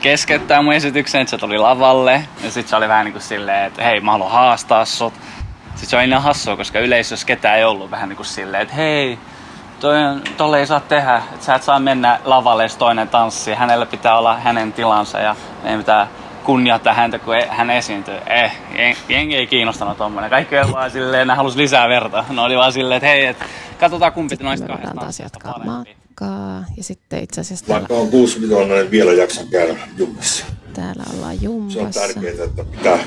[0.00, 2.24] keskeyttää mun esityksen, että se tuli lavalle.
[2.44, 5.14] Ja sitten se oli vähän niin kuin silleen, että hei, mä haluan haastaa sut.
[5.68, 8.74] Sitten se on ihan hassua, koska yleisössä ketään ei ollut vähän niin kuin silleen, että
[8.74, 9.18] hei,
[9.80, 9.96] toi,
[10.36, 13.54] tolle ei saa tehdä, että sä et saa mennä lavalle, jos toinen tanssi.
[13.54, 16.06] Hänellä pitää olla hänen tilansa ja meidän pitää
[16.48, 18.14] kunnioittaa häntä, kun e- hän esiintyy.
[18.26, 18.52] Eh,
[19.08, 20.30] jengi ei kiinnostanut tommonen.
[20.30, 22.24] Kaikki oli vaan silleen, ne halus lisää verta.
[22.30, 23.36] Ne oli vaan silleen, että hei, et,
[23.80, 26.64] katsotaan kumpi noista kahdesta taas jatkaa takaa.
[26.76, 30.46] Ja sitten itse asiassa täällä, Vaikka on kuusi miljoonaa, niin vielä jaksan käydä jumpissa.
[30.74, 31.36] täällä ollaan
[31.68, 32.98] Se on tärkeää, että pitää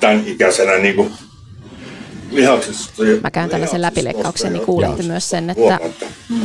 [0.00, 1.12] tämän ikäisenä niin kuin
[2.30, 3.02] lihaksista.
[3.22, 5.78] Mä käyn tällaisen läpileikkauksen, niin kuulette myös sen, että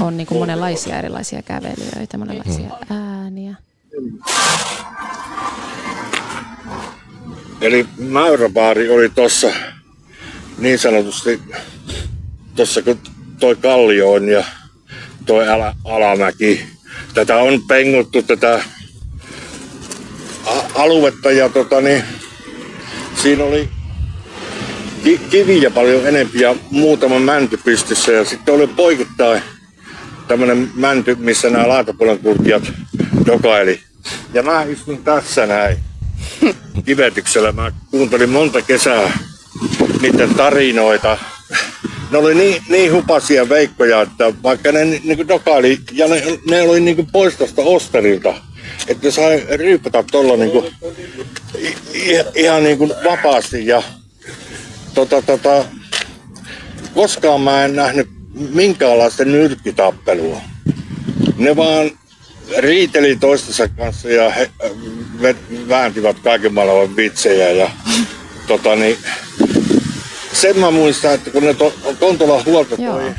[0.02, 3.56] on niin kuin monenlaisia erilaisia kävelijöitä, monenlaisia ääniä.
[7.63, 9.47] Eli mäyräbaari oli tuossa
[10.58, 11.41] niin sanotusti,
[12.56, 12.99] tuossa kun
[13.39, 14.43] toi kallio on ja
[15.26, 16.65] toi ala, alamäki.
[17.13, 18.63] Tätä on penguttu tätä
[20.76, 22.04] aluetta ja tota niin,
[23.21, 23.69] siinä oli
[25.04, 29.41] ki- kiviä paljon enempi ja muutama mänty pystyssä ja sitten oli poikittain
[30.28, 32.73] tämmönen mänty, missä nämä laitapuolen kulkijat
[33.26, 33.80] dokaili.
[34.34, 35.78] Ja mä istun tässä näin
[36.86, 37.52] kivetyksellä.
[37.52, 39.18] Mä kuuntelin monta kesää
[40.02, 41.18] niiden tarinoita.
[42.12, 46.62] Ne oli niin, niin hupasia veikkoja, että vaikka ne ni- niinku dokaili, ja ne, ne
[46.62, 48.34] oli niinku pois tuosta osterilta,
[48.88, 50.70] että sai ryypätä tuolla niinku,
[51.60, 53.68] i- i- ihan niinku vapaasti.
[53.68, 53.84] Ja
[54.94, 55.66] tota, tota,
[56.94, 58.08] koskaan mä en nähnyt
[58.54, 60.42] minkäänlaista nyrkkitappelua.
[61.38, 61.92] Ne vaan
[62.58, 64.52] riiteli toistensa kanssa ja he
[65.22, 67.50] ve- vääntivät kaiken maailman vitsejä.
[67.50, 67.70] Ja,
[68.48, 68.98] tota, niin,
[70.34, 73.12] sen mä muistan, että kun ne to, Kontola huolta toi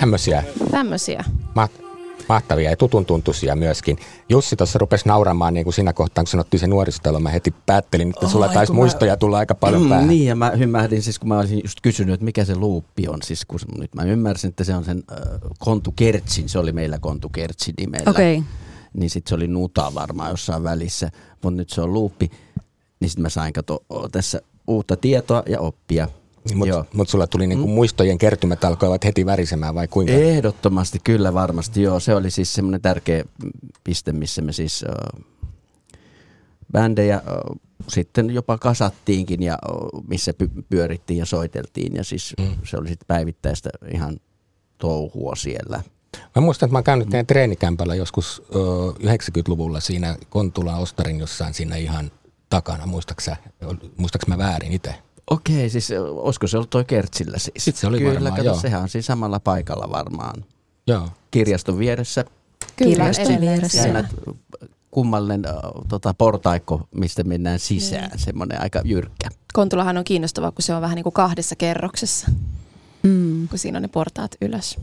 [0.00, 1.24] Tämmöisiä Tämmöisiä.
[2.28, 3.98] Ma- mahtavia ja tutun tuntuisia myöskin.
[4.28, 7.20] Jussi tuossa rupesi nauramaan niin kuin siinä kohtaa, kun sanottiin se nuorisotalo.
[7.20, 10.08] Mä heti päättelin, että sulla Ai, taisi kun mä- muistoja tulla aika paljon Mm, päähän.
[10.08, 13.18] Niin, ja mä hymähdin siis, kun mä olisin just kysynyt, että mikä se luuppi on.
[13.22, 15.18] Siis kun nyt mä ymmärsin, että se on sen äh,
[15.58, 18.10] Kontu Kertsin, se oli meillä Kontu Kertsin nimellä.
[18.10, 18.42] Okei.
[18.94, 21.10] Niin sitten se oli nuta varmaan jossain välissä,
[21.42, 22.30] mutta nyt se on luuppi.
[23.00, 26.08] Niin sitten mä sain kato tässä uutta tietoa ja oppia.
[26.54, 30.12] Mutta mut sulla tuli niinku muistojen kertymät alkoivat heti värisemään vai kuinka?
[30.12, 31.82] Ehdottomasti, kyllä varmasti.
[31.82, 33.24] Joo, se oli siis semmoinen tärkeä
[33.84, 35.24] piste, missä me siis äh,
[36.72, 37.22] bändejä äh,
[37.88, 41.94] sitten jopa kasattiinkin ja äh, missä py- pyörittiin ja soiteltiin.
[41.94, 42.46] Ja siis mm.
[42.64, 44.16] se oli sitten päivittäistä ihan
[44.78, 45.82] touhua siellä.
[46.36, 48.58] Mä muistan, että mä oon käynyt teidän treenikämpällä joskus ö,
[48.90, 52.10] 90-luvulla siinä Kontula Ostarin jossain siinä ihan
[52.50, 52.86] takana.
[52.86, 54.94] Muistaaks mä väärin itse?
[55.30, 57.64] Okei, siis olisiko se ollut toi Kertsillä siis?
[57.64, 58.60] Sitten se oli Kyllä, varmaan, kato, joo.
[58.60, 60.44] sehän on siis samalla paikalla varmaan.
[60.86, 61.08] Joo.
[61.30, 62.24] Kirjaston vieressä
[62.76, 63.82] Kyllä, Kirjaston vieressä.
[63.82, 64.02] siellä.
[64.08, 64.38] Seinät,
[64.90, 65.42] kummallinen
[65.88, 68.18] tota, portaikko, mistä mennään sisään, Niin.
[68.18, 69.28] semmoinen aika jyrkkä.
[69.52, 72.26] Kontulahan on kiinnostava, kun se on vähän niin kuin kahdessa kerroksessa,
[73.02, 73.48] Mm.
[73.48, 74.76] kun siinä on ne portaat ylös.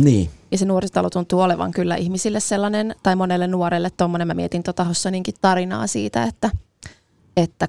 [0.00, 4.62] Niin, Ja se nuorisotalo tuntuu olevan kyllä ihmisille sellainen, tai monelle nuorelle tuommoinen, mä mietin
[4.62, 6.50] tota Hossaninkin tarinaa siitä, että,
[7.36, 7.68] että,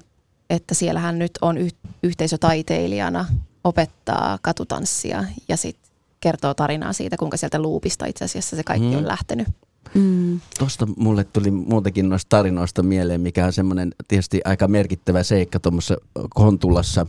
[0.50, 3.26] että siellähän nyt on yh, yhteisötaiteilijana,
[3.64, 8.96] opettaa katutanssia ja sitten kertoo tarinaa siitä, kuinka sieltä luupista itse asiassa se kaikki Mm.
[8.96, 9.48] on lähtenyt.
[9.94, 10.40] Mm.
[10.58, 15.96] Tuosta mulle tuli muutakin noista tarinoista mieleen, mikä on semmoinen tietysti aika merkittävä seikka tuommoisessa
[16.30, 17.06] Kontulassa,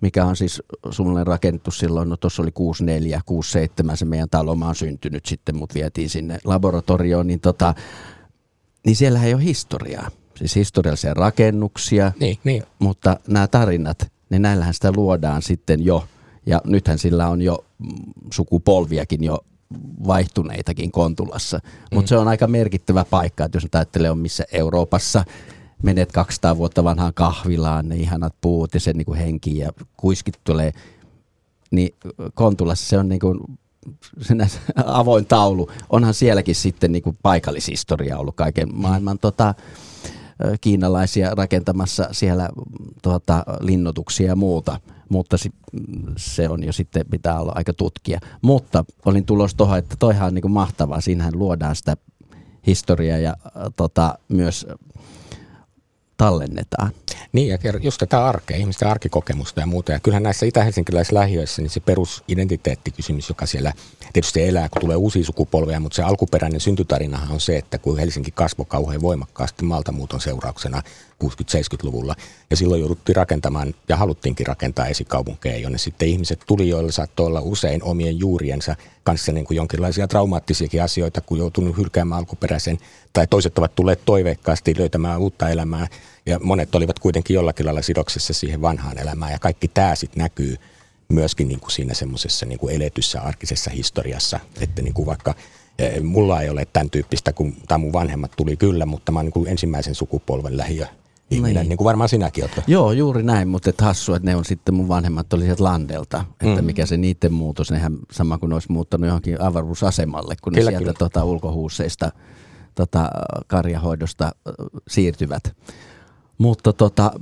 [0.00, 4.66] mikä on siis suunnilleen rakennettu silloin, no tuossa oli 64, 67 se meidän talo, mä
[4.66, 7.74] oon syntynyt sitten, mut vietiin sinne laboratorioon, niin tota,
[8.86, 10.10] niin siellä ei ole historiaa.
[10.38, 12.62] Siis historiallisia rakennuksia, Niin, niin.
[12.78, 16.04] mutta nämä tarinat, niin näillähän sitä luodaan sitten jo.
[16.46, 17.88] Ja nythän sillä on jo mm,
[18.32, 19.38] sukupolviakin jo
[20.06, 21.60] vaihtuneitakin Kontulassa.
[21.94, 22.06] Mutta Mm.
[22.08, 25.24] se on aika merkittävä paikka, että jos nyt ajattelee on missä Euroopassa
[25.82, 30.34] menet 200 vuotta vanhaan kahvilaan, ne ihanat puut ja se niin kuin henki ja kuiskit
[30.44, 30.72] tulee,
[31.70, 31.94] niin
[32.34, 33.38] Kontulassa se on niin kuin
[34.86, 35.70] avoin taulu.
[35.90, 39.54] Onhan sielläkin sitten niin kuin paikallishistoria ollut kaiken maailman tota,
[40.60, 42.48] kiinalaisia rakentamassa siellä
[43.02, 45.36] tuota, linnoituksia ja muuta, mutta
[46.16, 48.20] se on jo sitten, pitää olla aika tutkia.
[48.42, 51.96] Mutta olin tulos tuohon, että toihan on niin mahtavaa, siinähän luodaan sitä
[52.66, 53.36] historiaa ja
[53.76, 54.66] tota, myös
[56.18, 56.90] tallennetaan.
[57.32, 59.92] Niin, ja just tätä arkea, ihmisten arkikokemusta ja muuta.
[59.92, 63.72] Ja kyllähän näissä itä-helsinkiläislähiöissä niin se perusidentiteettikysymys, joka siellä
[64.12, 68.30] tietysti elää, kun tulee uusia sukupolveja, mutta se alkuperäinen syntytarinahan on se, että kun Helsinki
[68.30, 70.82] kasvoi kauhean voimakkaasti maaltamuuton seurauksena
[71.24, 72.14] 60-70-luvulla,
[72.50, 77.40] ja silloin jouduttiin rakentamaan, ja haluttiinkin rakentaa esikaupunkeja, jonne sitten ihmiset tuli, joilla saattoi olla
[77.40, 82.78] usein omien juuriensa kanssa niin kuin jonkinlaisia traumaattisiakin asioita, kun joutunut hylkäämään alkuperäisen,
[83.12, 85.88] tai toiset ovat tulleet toiveikkaasti löytämään uutta elämää,
[86.26, 90.56] ja monet olivat kuitenkin jollakin lailla sidoksissa siihen vanhaan elämään, ja kaikki tämä sitten näkyy
[91.08, 95.34] myöskin niin kuin siinä semmoisessa niin eletyssä arkisessa historiassa, että niin kuin vaikka
[95.78, 99.30] eh, mulla ei ole tämän tyyppistä, kun tai mun vanhemmat tuli kyllä, mutta mä oon
[99.34, 100.86] niin ensimmäisen sukupolven lähiö
[101.30, 102.62] ihminen, niin, niin kuin varmaan sinäkin olet.
[102.66, 106.24] Joo, juuri näin, mutta et hassu, että ne on sitten mun vanhemmat oli sieltä Landelta,
[106.40, 106.66] että mm.
[106.66, 110.70] mikä se niiden muutos, nehän sama kuin ne olisi muuttanut johonkin avaruusasemalle, kun kyllä, ne
[110.70, 110.98] sieltä kyllä.
[110.98, 112.12] Tota, ulkohuuseista
[112.74, 113.10] tota,
[113.46, 114.32] karjahoidosta
[114.88, 115.56] siirtyvät.
[116.38, 117.12] Mutta tota,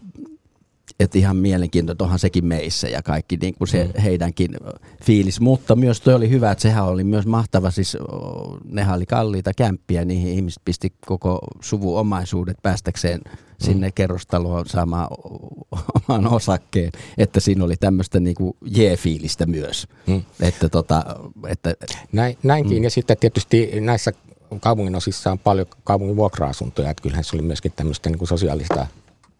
[1.00, 4.00] et ihan mielenkiintoista, onhan sekin meissä ja kaikki niin kuin se mm.
[4.00, 4.50] heidänkin
[5.04, 5.40] fiilis.
[5.40, 7.96] Mutta myös toi oli hyvä, että sehän oli myös mahtava, siis
[8.64, 13.36] nehän oli kalliita kämppiä, niihin ihmiset pisti koko suvu omaisuudet päästäkseen mm.
[13.60, 15.08] sinne kerrostaloon saamaan
[16.08, 19.86] oman osakkeen, että siinä oli tämmöistä niin kuin jee-fiilistä myös.
[20.06, 20.22] Mm.
[20.40, 21.04] Että tota,
[21.48, 21.74] että,
[22.12, 22.84] Näin, näinkin, mm.
[22.84, 24.12] ja sitten tietysti näissä
[24.60, 28.86] kaupungin osissa on paljon kaupungin vuokra-asuntoja, että kyllähän se oli myöskin tämmöistä niin kuin sosiaalista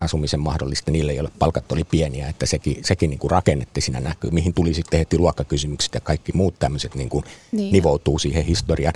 [0.07, 4.31] asumisen mahdollista niille, joille palkat oli pieniä, että sekin, sekin niin kuin rakennetti siinä näkyy,
[4.31, 7.73] mihin tuli sitten heti luokkakysymykset ja kaikki muut tämmöiset niin kuin niin.
[7.73, 8.95] nivoutuu siihen historiaan.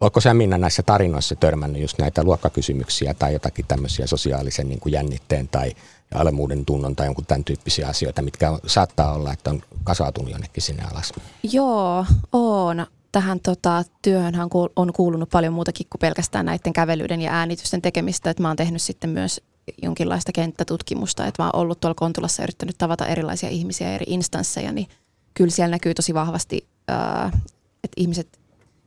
[0.00, 4.92] Oletko sä Minna näissä tarinoissa törmännyt just näitä luokkakysymyksiä tai jotakin tämmöisiä sosiaalisen niin kuin
[4.92, 5.72] jännitteen tai
[6.14, 10.62] alemuuden tunnon tai jonkun tämän tyyppisiä asioita, mitkä on, saattaa olla, että on kasautunut jonnekin
[10.62, 11.12] sinne alas?
[11.42, 12.86] Joo, on.
[13.12, 14.34] Tähän tota, työhön
[14.76, 18.30] on kuulunut paljon muutakin kuin pelkästään näiden kävelyiden ja äänitysten tekemistä.
[18.30, 19.40] Että mä oon tehnyt sitten myös
[19.82, 24.86] jonkinlaista kenttätutkimusta, että mä oon ollut tuolla Kontulassa yrittänyt tavata erilaisia ihmisiä eri instansseja, niin
[25.34, 26.68] kyllä siellä näkyy tosi vahvasti,
[27.84, 28.40] että ihmiset,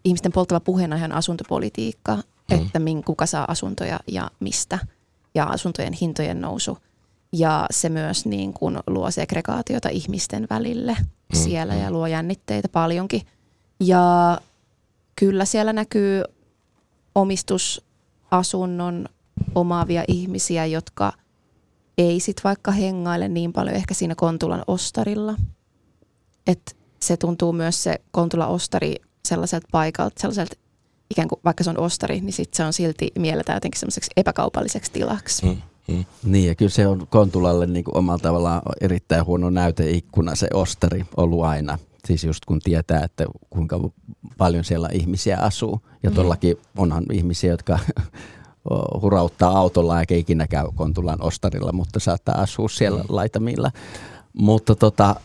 [0.05, 2.21] ihmisten polttava puheena on asuntopolitiikka, mm.
[2.49, 4.79] että min, kuka saa asuntoja ja mistä,
[5.35, 6.77] ja asuntojen hintojen nousu.
[7.33, 11.07] Ja se myös niin kuin luo segregaatiota ihmisten välille mm.
[11.33, 11.81] siellä mm.
[11.81, 13.21] ja luo jännitteitä paljonkin.
[13.79, 14.37] Ja
[15.15, 16.23] kyllä siellä näkyy
[17.15, 19.09] omistusasunnon
[19.55, 21.13] omaavia ihmisiä, jotka
[21.97, 25.35] ei sit vaikka hengaile niin paljon ehkä siinä Kontulan ostarilla.
[26.47, 26.71] että
[27.01, 28.95] se tuntuu myös se Kontulan ostari
[29.25, 30.55] sellaiselta paikalta, sellaiselta
[31.09, 34.91] ikään kuin vaikka se on ostari, niin sit se on silti mielletään jotenkin semmoiseksi epäkaupalliseksi
[34.91, 35.45] tilaksi.
[35.45, 36.05] Mm, mm.
[36.23, 41.05] Niin ja kyllä se on Kontulalle niin kuin omalla tavallaan erittäin huono näyteikkuna se ostari
[41.17, 41.79] ollut aina.
[42.05, 43.89] Siis just kun tietää, että kuinka
[44.37, 45.81] paljon siellä ihmisiä asuu.
[46.03, 46.15] Ja mm.
[46.15, 47.79] todellakin onhan ihmisiä, jotka
[49.01, 53.05] hurauttaa autolla eikä ikinä käy Kontulan ostarilla, mutta saattaa asua siellä mm.
[53.09, 53.71] laitamilla.
[54.33, 55.15] Mutta, tota,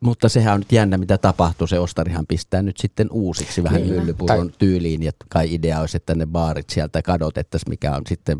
[0.00, 1.66] mutta sehän on nyt jännä, mitä tapahtuu.
[1.66, 3.94] Se ostarihan pistää nyt sitten uusiksi vähän niin.
[3.94, 5.02] myllypuron tyyliin.
[5.02, 8.38] Ja kai idea olisi, että ne baarit sieltä kadotettaisiin, mikä on sitten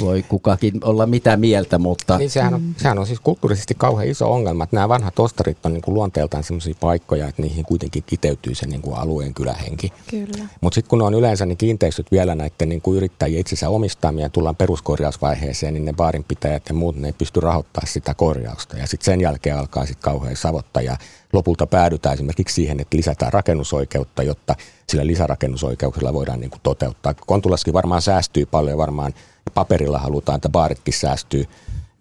[0.00, 2.18] voi kukakin olla mitä mieltä, mutta...
[2.18, 2.74] Niin sehän on, mm.
[2.76, 6.44] sehän on siis kulttuurisesti kauhean iso ongelma, että nämä vanhat ostarit on niin kuin luonteeltaan
[6.44, 9.92] sellaisia paikkoja, että niihin kuitenkin kiteytyy se niin kuin alueen kylähenki.
[10.10, 10.48] Kyllä.
[10.60, 14.24] Mutta sitten kun ne on yleensä niin kiinteistöt vielä näiden niin kuin yrittäjien itsensä omistamia
[14.24, 18.76] ja tullaan peruskorjausvaiheeseen, niin ne baarinpitäjät ja muut ne ei pysty rahoittamaan sitä korjausta.
[18.76, 20.96] Ja sitten sen jälkeen alkaa sitten kauhean savotta ja
[21.32, 24.54] lopulta päädytään esimerkiksi siihen, että lisätään rakennusoikeutta, jotta
[24.88, 27.14] sillä lisärakennusoikeuksilla voidaan niin kuin toteuttaa.
[27.14, 29.14] Kontulaskin varmaan säästyy paljon varmaan
[29.54, 31.44] paperilla halutaan, että baaritkin säästyy,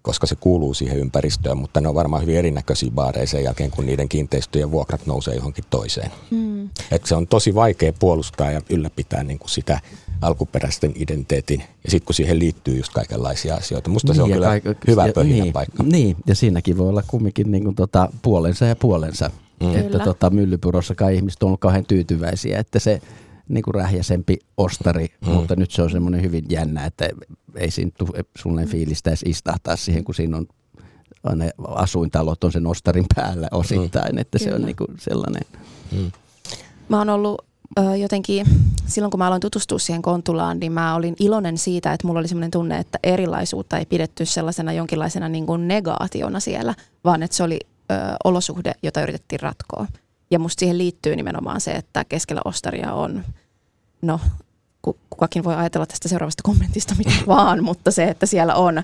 [0.01, 3.85] koska se kuuluu siihen ympäristöön, mutta ne on varmaan hyvin erinäköisiä baareja sen jälkeen, kun
[3.85, 6.11] niiden kiinteistöjen vuokrat nousee johonkin toiseen.
[6.31, 6.69] Mm.
[6.91, 9.79] Et se on tosi vaikea puolustaa ja ylläpitää niin kuin sitä
[10.21, 13.89] alkuperäisten identiteetin, ja sitten kun siihen liittyy just kaikenlaisia asioita.
[13.89, 15.83] Musta niin, se on kyllä kaik- hyvä pöhinä niin, paikka.
[15.83, 19.31] Niin, ja siinäkin voi olla kumminkin niin kuin tota, puolensa ja puolensa.
[19.59, 19.75] Mm.
[19.75, 23.01] Että tota, Myllypyrossakaan ihmiset on ollut kauhean tyytyväisiä, että se
[23.49, 25.31] niin kuin rähjäsempi ostari, mm.
[25.31, 27.09] mutta nyt se on semmoinen hyvin jännä, että
[27.55, 30.47] ei siinä tule sulle fiilistä edes istahtaa siihen, kun siinä on
[31.35, 34.17] ne asuintalot on sen ostarin päällä osittain, mm.
[34.17, 34.51] että Kyllä.
[34.51, 35.41] se on niin kuin sellainen.
[35.91, 36.11] Mm.
[36.89, 37.45] Mä oon ollut
[37.79, 38.45] ö, jotenkin,
[38.85, 42.27] silloin kun mä aloin tutustua siihen Kontulaan, niin mä olin iloinen siitä, että mulla oli
[42.27, 47.43] semmoinen tunne, että erilaisuutta ei pidetty sellaisena jonkinlaisena niin kuin negaationa siellä, vaan että se
[47.43, 47.59] oli
[47.91, 49.87] ö, olosuhde, jota yritettiin ratkoa.
[50.31, 53.23] Ja musta siihen liittyy nimenomaan se, että keskellä ostaria on,
[54.01, 54.19] no
[55.09, 58.83] kukakin voi ajatella tästä seuraavasta kommentista mitä vaan, mutta se, että siellä on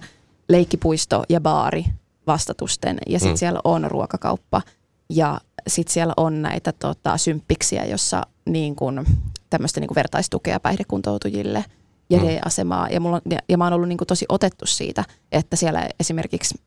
[0.50, 1.86] leikkipuisto ja baari
[2.28, 3.38] vastatusten ja sitten mm.
[3.38, 4.62] siellä on ruokakauppa
[5.10, 9.06] ja sitten siellä on näitä tota, symppiksiä, jossa niin kun,
[9.50, 11.66] tämmöistä niin vertaistukea päihdekuntoutujille
[12.10, 12.26] ja mm.
[12.46, 16.60] asemaa ja, mulla ja, ja mä oon ollut niin tosi otettu siitä, että siellä esimerkiksi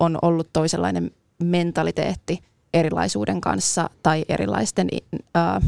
[0.00, 1.10] on ollut toisenlainen
[1.42, 2.42] mentaliteetti
[2.74, 4.88] erilaisuuden kanssa tai erilaisten
[5.34, 5.60] ää,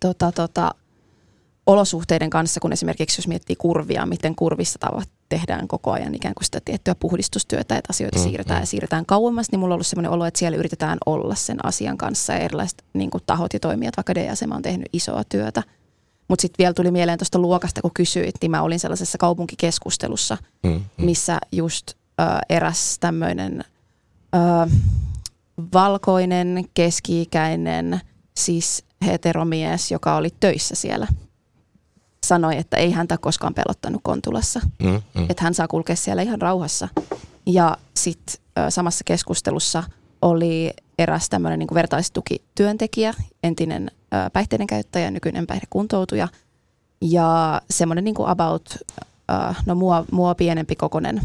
[0.00, 0.74] tota, tota,
[1.66, 6.44] olosuhteiden kanssa, kun esimerkiksi jos miettii kurvia, miten kurvissa tavat tehdään koko ajan ikään kuin
[6.44, 8.62] sitä tiettyä puhdistustyötä, että asioita mm, siirretään mm.
[8.62, 11.98] ja siirretään kauemmas, niin mulla on ollut sellainen olo, että siellä yritetään olla sen asian
[11.98, 15.62] kanssa ja erilaiset niin kuin tahot ja toimijat, vaikka D-asema on tehnyt isoa työtä.
[16.28, 20.70] Mutta sitten vielä tuli mieleen tuosta luokasta, kun kysyit, niin mä olin sellaisessa kaupunkikeskustelussa, mm,
[20.70, 20.80] mm.
[20.96, 23.64] missä just ö, eräs tämmöinen
[25.74, 28.00] valkoinen, keski-ikäinen,
[28.36, 31.06] siis heteromies, joka oli töissä siellä.
[32.26, 34.60] sanoi, että ei häntä koskaan pelottanut Kontulassa.
[34.82, 35.26] Mm, mm.
[35.28, 36.88] Että hän saa kulkea siellä ihan rauhassa.
[37.46, 38.36] Ja sitten
[38.68, 39.82] samassa keskustelussa
[40.22, 46.28] oli eräs tämmöinen niin vertaistukityöntekijä, entinen ö, päihteiden käyttäjä, nykyinen päihdekuntoutuja.
[47.00, 48.74] Ja semmoinen niin about,
[49.30, 51.20] ö, no mua, mua pienempi kokonen,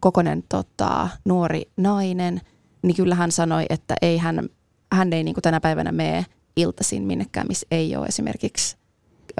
[0.00, 2.40] kokonen tota, nuori nainen,
[2.82, 4.48] niin kyllä hän sanoi, että ei hän,
[4.92, 8.76] hän ei niin kuin tänä päivänä mene iltaisin minnekään, missä ei ole esimerkiksi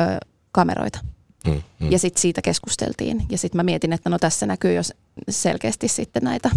[0.01, 0.99] ö, kameroita.
[1.47, 1.91] Mm, mm.
[1.93, 3.27] Ja sitten siitä keskusteltiin.
[3.31, 4.83] Ja sitten mä mietin, että no tässä näkyy jo
[5.29, 6.51] selkeästi sitten näitä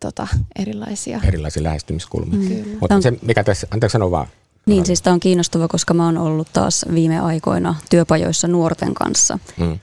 [0.00, 1.20] tota, erilaisia.
[1.24, 2.64] Erilaisia lähestymiskulmia.
[2.64, 2.78] Mm.
[2.80, 4.26] Mutta se, mikä tässä, anteeksi sanoa vaan.
[4.66, 9.38] Niin, siis tämä on kiinnostava, koska mä oon ollut taas viime aikoina työpajoissa nuorten kanssa.
[9.56, 9.72] Mm.
[9.72, 9.78] Uh,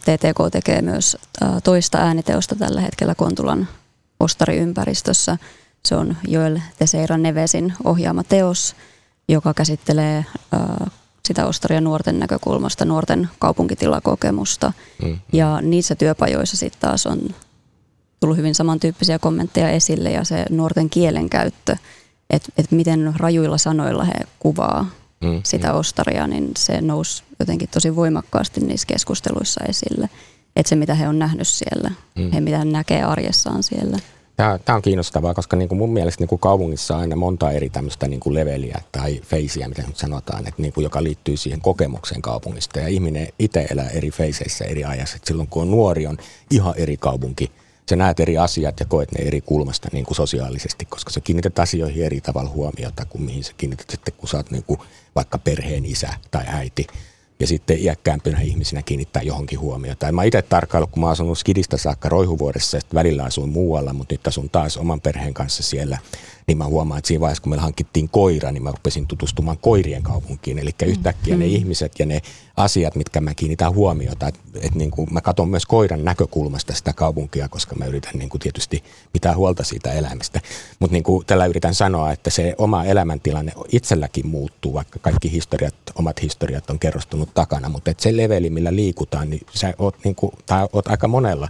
[0.00, 3.68] TTK tekee myös uh, toista ääniteosta tällä hetkellä Kontulan
[4.20, 5.38] ostariympäristössä.
[5.84, 8.76] Se on Joel Teseira Nevesin ohjaama teos,
[9.28, 10.24] joka käsittelee
[11.24, 14.72] sitä ostaria nuorten näkökulmasta, nuorten kaupunkitilakokemusta.
[15.02, 15.18] Mm.
[15.32, 17.20] Ja niissä työpajoissa sitten taas on
[18.20, 21.76] tullut hyvin samantyyppisiä kommentteja esille ja se nuorten kielenkäyttö,
[22.30, 24.86] että et miten rajuilla sanoilla he kuvaa
[25.24, 30.08] Mm, sitä ostaria, niin se nousi jotenkin tosi voimakkaasti niissä keskusteluissa esille.
[30.56, 32.32] Että se, mitä he on nähnyt siellä, Mm.
[32.32, 33.98] he mitä he näkee arjessaan siellä.
[34.36, 37.50] Tämä, tämä on kiinnostavaa, koska niin kuin mun mielestä niin kuin kaupungissa on aina monta
[37.50, 41.36] eri tämmöistä niin kuin leveliä tai feisiä, mitä nyt sanotaan, että niin kuin, joka liittyy
[41.36, 42.78] siihen kokemukseen kaupungista.
[42.80, 45.16] Ja ihminen itse elää eri feiseissä eri ajassa.
[45.16, 46.18] Et silloin kun on nuori, on
[46.50, 47.52] ihan eri kaupunki.
[47.90, 51.58] Sä näet eri asiat ja koet ne eri kulmasta niin kuin sosiaalisesti, koska sä kiinnität
[51.58, 54.80] asioihin eri tavalla huomiota kuin mihin sä kiinnität sitten, kun sä oot niin kuin
[55.14, 56.86] vaikka perheen isä tai äiti.
[57.40, 60.06] Ja sitten iäkkäämpänä ihmisinä kiinnittää johonkin huomiota.
[60.06, 64.14] Ja mä itse tarkkaillut, kun mä asunut Skidistä saakka Roihuvuodessa sitten välillä asuin muualla, mutta
[64.14, 65.98] nyt asun taas oman perheen kanssa siellä,
[66.50, 70.02] niin mä huomaan, että siinä vaiheessa, kun meillä hankittiin koira, niin mä rupesin tutustumaan koirien
[70.02, 70.58] kaupunkiin.
[70.58, 72.22] Eli yhtäkkiä ne ihmiset ja ne
[72.56, 76.92] asiat, mitkä mä kiinnitän huomiota, että et niin kuin mä katson myös koiran näkökulmasta sitä
[76.92, 80.40] kaupunkia, koska mä yritän niin kuin tietysti pitää huolta siitä elämistä.
[80.78, 85.74] Mutta niin kuin tällä yritän sanoa, että se oma elämäntilanne itselläkin muuttuu, vaikka kaikki historiat,
[85.94, 90.14] omat historiat on kerrostunut takana, mutta et se leveli, millä liikutaan, niin sä oot, niin
[90.14, 91.48] kuin, tai oot aika monella,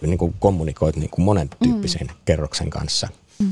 [0.00, 2.14] niin kuin kommunikoit niin kuin monen tyyppisen mm.
[2.24, 3.08] kerroksen kanssa.
[3.40, 3.46] Ja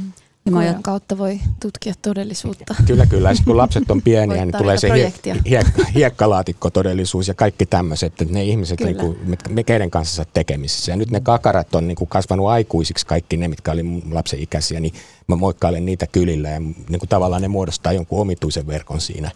[0.44, 2.74] Koiran ajat- kautta voi tutkia todellisuutta.
[2.86, 3.28] Kyllä, kyllä.
[3.28, 5.36] Ja sit kun lapset on pieniä, niin tulee se hie- projektia.
[5.50, 8.12] hiekka, hiekkalaatikkotodellisuus ja kaikki tämmöiset.
[8.22, 8.90] Että ne ihmiset, Kyllä.
[8.90, 10.92] niin kuin, mitkä, me keiden kanssa sä tekemisissä.
[10.92, 14.80] Ja nyt ne kakarat on niin kuin kasvanut aikuisiksi, kaikki ne, mitkä oli lapsen ikäisiä,
[14.80, 14.94] niin
[15.28, 16.48] mä moikkailen niitä kylillä.
[16.48, 19.30] Ja niin kuin tavallaan ne muodostaa jonkun omituisen verkon siinä.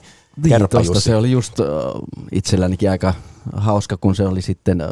[0.44, 1.66] Niin, tosta se oli just äh,
[2.32, 3.14] itsellänikin aika
[3.52, 4.88] hauska, kun se oli sitten, äh,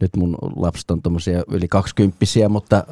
[0.00, 2.84] nyt mun lapset on tommosia yli kaksikymppisiä, mutta äh,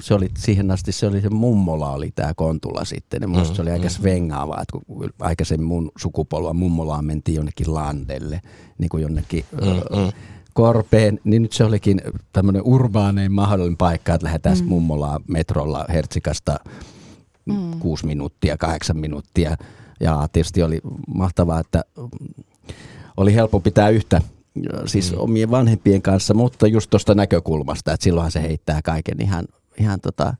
[0.00, 3.22] se oli siihen asti, se oli se mummola oli tää Kontula sitten.
[3.22, 3.90] Ja musta Mm, se oli aika mm.
[3.90, 8.40] svengaavaa, että kun aikaisemmin mun sukupolva mummolaan mentiin jonnekin landelle,
[8.78, 10.12] niin kuin jonnekin äh, Mm, mm.
[10.54, 12.00] korpeen, niin nyt se olikin
[12.32, 14.64] tämmöinen urbaanein mahdollinen paikka, että lähdetään mm.
[14.64, 16.56] mummolaan metrolla Hertsikasta
[17.46, 17.78] mm.
[17.78, 19.56] kuusi minuuttia, kahdeksan minuuttia.
[20.00, 20.80] Ja tietysti oli
[21.14, 22.44] mahtavaa, että mm,
[23.16, 24.20] oli helppo pitää yhtä
[24.86, 25.18] siis mm.
[25.20, 29.44] omien vanhempien kanssa, mutta just tuosta näkökulmasta, että silloinhan se heittää kaiken ihan,
[29.80, 30.34] ihan tota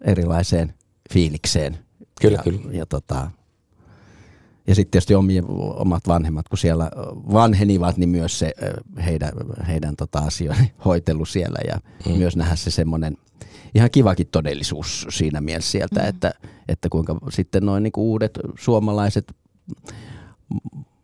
[0.00, 0.74] erilaiseen
[1.12, 1.78] fiilikseen.
[2.20, 2.72] Kyllä, ja, kyllä.
[2.72, 3.30] Ja, tota,
[4.66, 5.44] ja sitten tietysti omien,
[5.76, 6.90] omat vanhemmat, kun siellä
[7.32, 8.52] vanhenivat, niin myös se
[9.04, 9.32] heidän,
[9.68, 12.12] heidän tota asioiden hoitelu siellä ja Mm.
[12.12, 12.18] mm.
[12.18, 13.16] myös nähdä se semmoinen
[13.74, 16.08] ihan kivakin todellisuus siinä mielessä sieltä, mm.
[16.08, 16.32] että,
[16.68, 19.32] että kuinka sitten noin niin uudet suomalaiset,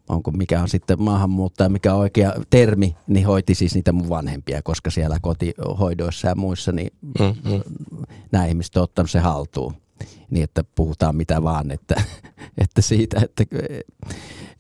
[0.09, 4.63] onko mikä on sitten maahanmuuttaja, mikä on oikea termi, niin hoiti siis niitä mun vanhempia,
[4.63, 6.91] koska siellä kotihoidoissa ja muissa, niin
[7.21, 7.63] Mm, mm.
[8.33, 9.75] nämä ihmiset on ottanut se haltuun.
[10.31, 12.03] Niin, että puhutaan mitä vaan, että,
[12.65, 13.45] että siitä, että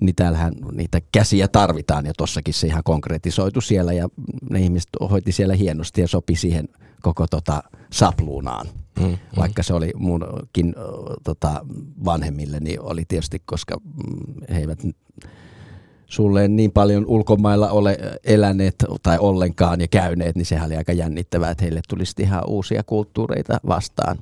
[0.00, 4.09] niin täällähän niitä käsiä tarvitaan ja tossakin se ihan konkretisoitu siellä ja
[4.50, 6.68] ne ihmiset hoiti siellä hienosti ja sopi siihen
[7.02, 8.66] koko tota sapluunaan.
[9.00, 9.16] Mm, mm.
[9.37, 10.74] Vaikka se oli munkin
[11.24, 11.66] tota,
[12.04, 14.83] vanhemmille, niin oli tietysti, koska mm, he eivät
[16.07, 21.50] sulle niin paljon ulkomailla ole eläneet tai ollenkaan ja käyneet, niin sehän oli aika jännittävää,
[21.50, 24.18] että heille tulisi ihan uusia kulttuureita vastaan.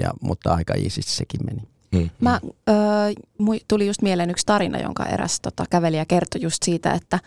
[0.00, 1.62] Ja, mutta aika iisisti sekin meni.
[1.92, 2.72] Mm, Mä, ö,
[3.38, 7.18] mui- tuli just mieleen yksi tarina, jonka eräs tota, kävelijä kertoi just siitä, että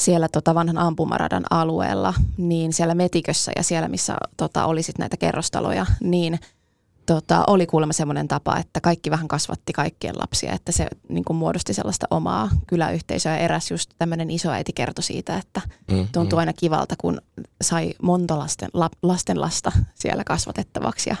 [0.00, 5.16] siellä tota, vanhan ampumaradan alueella, niin siellä Metikössä ja siellä, missä tota, oli sit näitä
[5.16, 6.38] kerrostaloja, niin
[7.06, 11.36] tota, oli kuulemma semmoinen tapa, että kaikki vähän kasvatti kaikkien lapsia, että se niin kuin
[11.36, 13.36] muodosti sellaista omaa kyläyhteisöä.
[13.36, 16.38] Eräs just tämmöinen isoäiti kertoi siitä, että Mm, tuntui mm.
[16.38, 17.20] aina kivalta, kun
[17.62, 21.16] sai monta lasten, la, lasten lasta siellä kasvatettavaksi ja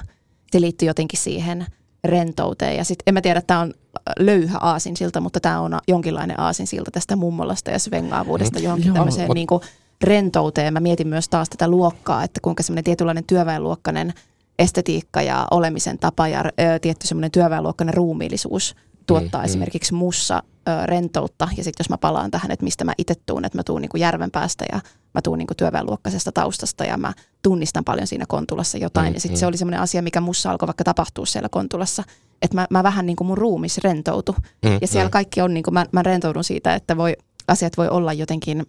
[0.52, 1.66] se liittyi jotenkin siihen
[2.04, 2.76] rentouteen.
[2.76, 3.74] Ja sitten en mä tiedä, että tämä on
[4.18, 8.64] löyhä aasinsilta, mutta tämä on jonkinlainen aasinsilta tästä mummolasta ja svengaavuudesta Mm.
[8.64, 9.62] johonkin Joo, tämmöiseen mut- niin kuin
[10.04, 10.72] rentouteen.
[10.72, 14.12] Mä mietin myös taas tätä luokkaa, että kuinka semmoinen tietynlainen työväenluokkainen
[14.58, 18.76] estetiikka ja olemisen tapa ja ö, tietty semmoinen työväenluokkainen ruumiillisuus
[19.18, 19.44] tuottaa Mm, mm.
[19.44, 21.48] esimerkiksi mussa ö, rentoutta.
[21.56, 23.90] Ja sitten jos mä palaan tähän, että mistä mä itse tuun, että mä tuun niin
[23.98, 24.80] järven päästä ja
[25.14, 29.06] mä tuun niin työväenluokkaisesta taustasta ja mä tunnistan paljon siinä Kontulassa jotain.
[29.06, 29.40] Mm, Mm, ja sitten mm.
[29.40, 32.02] se oli semmoinen asia, mikä mussa alkoi vaikka tapahtua siellä Kontulassa,
[32.42, 34.34] että mä, mä vähän niin kuin mun ruumis rentoutui.
[34.64, 35.12] Mm, Ja siellä mm.
[35.12, 37.16] kaikki on, niin kuin, mä, mä rentoudun siitä, että voi,
[37.48, 38.66] asiat voi olla jotenkin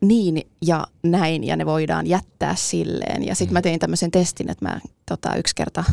[0.00, 3.26] niin ja näin ja ne voidaan jättää silleen.
[3.26, 3.56] Ja sitten Mm.
[3.56, 5.84] mä tein tämmöisen testin, että mä tota, yksi kerta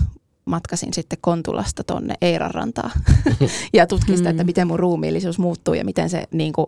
[0.46, 2.92] matkasin sitten Kontulasta tonne Eiranrantaan
[3.74, 4.48] ja tutkin sitä, että Mm.
[4.48, 6.68] miten mun ruumiillisuus muuttuu ja miten se, niin kuin,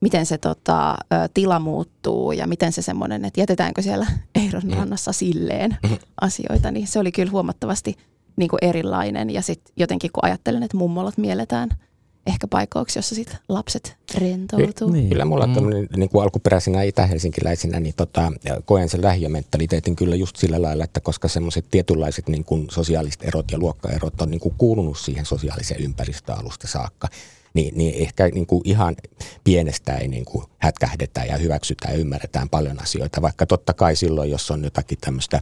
[0.00, 0.96] miten se tota,
[1.34, 4.06] tila muuttuu ja miten se semmoinen, että jätetäänkö siellä
[4.44, 5.76] Eiranrannassa silleen
[6.20, 7.96] asioita, niin se oli kyllä huomattavasti
[8.36, 9.30] niin kuin erilainen.
[9.30, 11.68] Ja sitten jotenkin kun ajattelen, että mummolat mielletään
[12.26, 14.90] ehkä paikoiksi, jossa sitten lapset rentoutuu.
[14.90, 15.08] Niin.
[15.08, 15.54] Kyllä mulla Mm.
[15.54, 15.88] mm.
[15.96, 18.32] niin kuin alkuperäisenä itä-helsinkiläisenä, niin tota,
[18.64, 23.50] koen sen lähiömentaliteetin kyllä just sillä lailla, että koska semmoiset tietynlaiset niin kuin sosiaaliset erot
[23.50, 27.08] ja luokkaerot on niin kuin kuulunut siihen sosiaaliseen ympäristöön alusta saakka,
[27.54, 28.96] niin, niin ehkä niin kuin ihan
[29.44, 34.30] pienestä ei niin kuin hätkähdetään ja hyväksytään ja ymmärretään paljon asioita, vaikka totta kai silloin,
[34.30, 35.40] jos on jotakin tämmöistä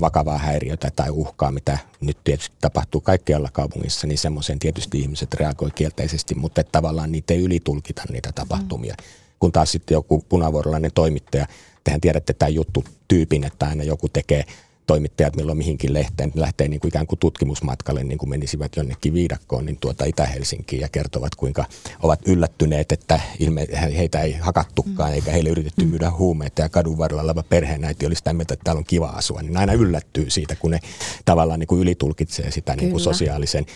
[0.00, 5.70] vakavaa häiriötä tai uhkaa, mitä nyt tietysti tapahtuu kaikkialla kaupungissa, niin semmoiseen tietysti ihmiset reagoi
[5.70, 8.94] kielteisesti, mutta tavallaan niitä ei ylitulkita niitä tapahtumia.
[9.38, 11.46] Kun taas sitten joku punavuorolainen toimittaja,
[11.84, 14.44] tehän tiedätte tämän juttu tyypin, että aina joku tekee
[14.86, 19.66] toimittajat milloin mihinkin lehteen, lähtee niin kuin ikään kuin tutkimusmatkalle, niin kuin menisivät jonnekin viidakkoon,
[19.66, 21.64] niin tuota Itä-Helsinkiin ja kertovat, kuinka
[22.02, 23.66] ovat yllättyneet, että ilme,
[23.96, 28.32] heitä ei hakattukaan, eikä heille yritetty myydä huumeita ja kadun varrella oleva perheenäiti oli sitä
[28.32, 30.80] mieltä, että täällä on kiva asua, niin aina yllättyy siitä, kun ne
[31.24, 33.66] tavallaan niin kuin ylitulkitsee sitä niin kuin sosiaalisen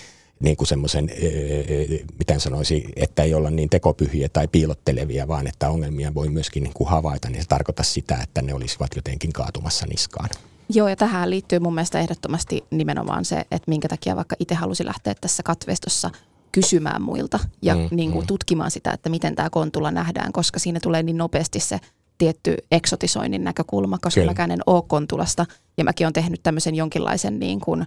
[0.40, 5.70] niin kuin semmoisen, ee, miten sanoisi, että ei olla niin tekopyhiä tai piilottelevia, vaan että
[5.70, 9.86] ongelmia voi myöskin niin kuin havaita, niin se tarkoittaa sitä, että ne olisivat jotenkin kaatumassa
[9.86, 10.28] niskaan.
[10.74, 14.86] Joo, ja tähän liittyy mun mielestä ehdottomasti nimenomaan se, että minkä takia vaikka itse halusin
[14.86, 16.10] lähteä tässä katveistossa
[16.52, 18.26] kysymään muilta ja Mm, niin kuin mm.
[18.26, 21.80] tutkimaan sitä, että miten tämä kontula nähdään, koska siinä tulee niin nopeasti se
[22.18, 24.30] tietty eksotisoinnin näkökulma, koska Kyllä.
[24.30, 25.46] mäkään en ole kontulasta
[25.78, 27.86] ja mäkin olen tehnyt tämmöisen jonkinlaisen, niin kuin,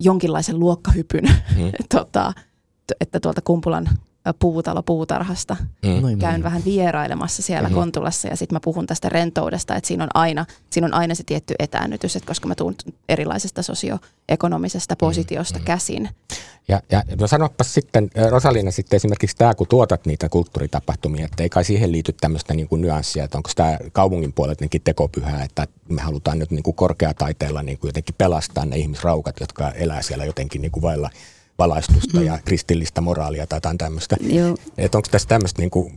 [0.00, 1.24] jonkinlaisen luokkahypyn,
[1.56, 1.72] Mm.
[1.94, 2.32] tota,
[3.00, 3.88] että tuolta Kumpulan
[4.38, 5.90] puutalo puutarhasta Mm.
[6.02, 6.42] Noin, käyn noin.
[6.42, 7.80] vähän vierailemassa siellä mm-hmm.
[7.80, 11.22] Kontulassa ja sitten mä puhun tästä rentoudesta, että siinä on aina, siinä on aina se
[11.26, 12.74] tietty etäännytys, että koska mä tuun
[13.08, 15.64] erilaisesta sosioekonomisesta positiosta Mhm.
[15.66, 16.08] käsin.
[16.68, 21.48] Ja, ja no sanoppa sitten, Rosalina, sitten esimerkiksi tämä, kun tuotat niitä kulttuuritapahtumia, että ei
[21.48, 25.66] kai siihen liity tämmöistä niin kuin nyanssia, että onko tämä kaupungin puolella jotenkin tekopyhää, että
[25.88, 30.24] me halutaan nyt niin kuin korkeataiteella niin kuin jotenkin pelastaa ne ihmisraukat, jotka elää siellä
[30.24, 31.10] jotenkin niin kuin vailla
[31.58, 34.16] valaistusta ja kristillistä moraalia tai jotain tämmöistä.
[34.78, 35.94] Että onko tässä tämmöistä, niin kuin,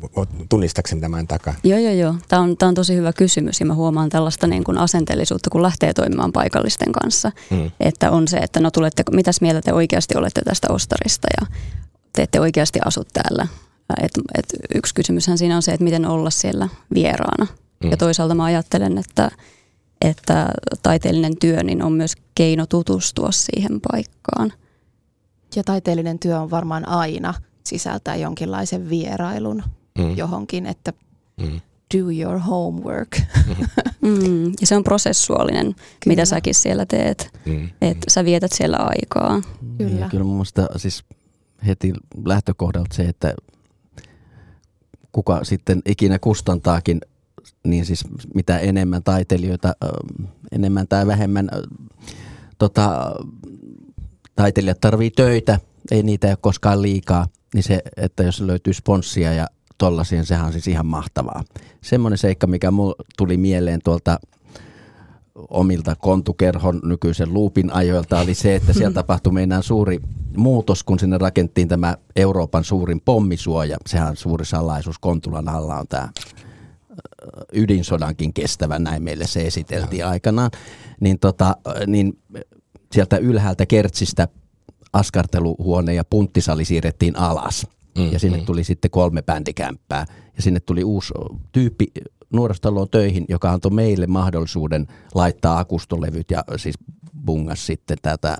[0.50, 1.54] tunnistakseni tämän takaa?
[1.64, 2.16] Joo, joo, joo.
[2.28, 5.62] Tämä on, tämä on tosi hyvä kysymys ja mä huomaan tällaista niin kuin asenteellisuutta, kun
[5.62, 7.32] lähtee toimimaan paikallisten kanssa.
[7.50, 7.72] Mm.
[7.80, 11.48] Että on se, että no tulette, mitäs mieltä te oikeasti olette tästä ostarista ja
[12.14, 13.48] te ette oikeasti asu täällä.
[14.04, 14.46] Et, et
[14.76, 17.48] yksi kysymyshän siinä on se, että miten olla siellä vieraana.
[17.84, 17.92] Mm.
[17.92, 19.32] Ja toisaalta mä ajattelen, että,
[20.02, 20.50] että
[20.84, 24.54] taiteellinen työ niin on myös keino tutustua siihen paikkaan.
[25.56, 27.34] Ja taiteellinen työ on varmaan aina
[27.64, 29.64] sisältää jonkinlaisen vierailun
[29.98, 30.18] Mm.
[30.18, 30.94] johonkin, että
[31.42, 31.62] Mm.
[31.98, 33.10] do your homework.
[34.02, 35.86] Mm, ja se on prosessuaalinen, Kyllä.
[36.06, 37.30] Mitä säkin siellä teet.
[37.46, 37.70] Mm.
[37.82, 39.42] Että sä vietät siellä aikaa.
[39.78, 40.00] Kyllä.
[40.00, 41.04] Ja kyllä mun mielestä siis
[41.68, 41.94] heti
[42.26, 43.34] lähtökohdalta se, että
[45.12, 47.02] kuka sitten ikinä kustantaakin,
[47.68, 48.04] niin siis
[48.36, 49.76] mitä enemmän taiteilijoita,
[50.52, 51.50] enemmän tai vähemmän
[52.58, 53.16] tota,
[54.36, 55.60] taiteilijat tarvii töitä,
[55.92, 60.52] ei niitä ole koskaan liikaa, niin se, että jos löytyy sponssia ja tollaisia, sehän on
[60.52, 61.44] siis ihan mahtavaa.
[61.82, 64.20] Semmoinen seikka, mikä mulle tuli mieleen tuolta
[65.50, 70.00] omilta kontukerhon nykyisen luupin ajoilta oli se, että siellä tapahtui meidän suuri
[70.38, 73.78] muutos, kun sinne rakenttiin tämä Euroopan suurin pommisuoja.
[73.86, 75.00] Sehän on suuri salaisuus.
[75.00, 76.10] Kontulan alla on tämä
[77.54, 80.52] ydinsodankin kestävä, näin meille se esiteltiin aikanaan.
[81.00, 81.58] Niin, tota,
[81.88, 82.20] niin
[82.94, 84.28] sieltä ylhäältä kertsistä
[84.94, 87.68] askarteluhuone ja punttisali siirrettiin alas.
[87.98, 88.46] Mm, Ja sinne mm.
[88.46, 90.06] tuli sitten kolme bändikämppää.
[90.36, 91.14] Ja sinne tuli uusi
[91.52, 91.88] tyyppi
[92.34, 96.76] nuoristaloon töihin, joka antoi meille mahdollisuuden laittaa akustolevyt ja siis
[97.26, 98.38] bungas sitten tätä,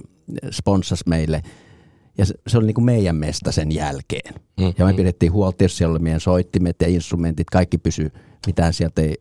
[0.52, 1.44] sponsas meille.
[2.18, 4.34] Ja se, se oli niin kuin meidän mesta sen jälkeen.
[4.60, 4.96] Mm, Ja me mm.
[4.96, 8.12] pidettiin huolta, tietysti siellä oli meidän soittimet ja instrumentit, kaikki pysy,
[8.48, 9.16] mitään sieltä ei,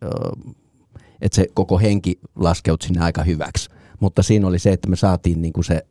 [1.21, 3.71] että se koko henki laskeutui sinne aika hyväksi.
[4.01, 5.87] Mutta siinä oli se, että me saatiin niin kuin se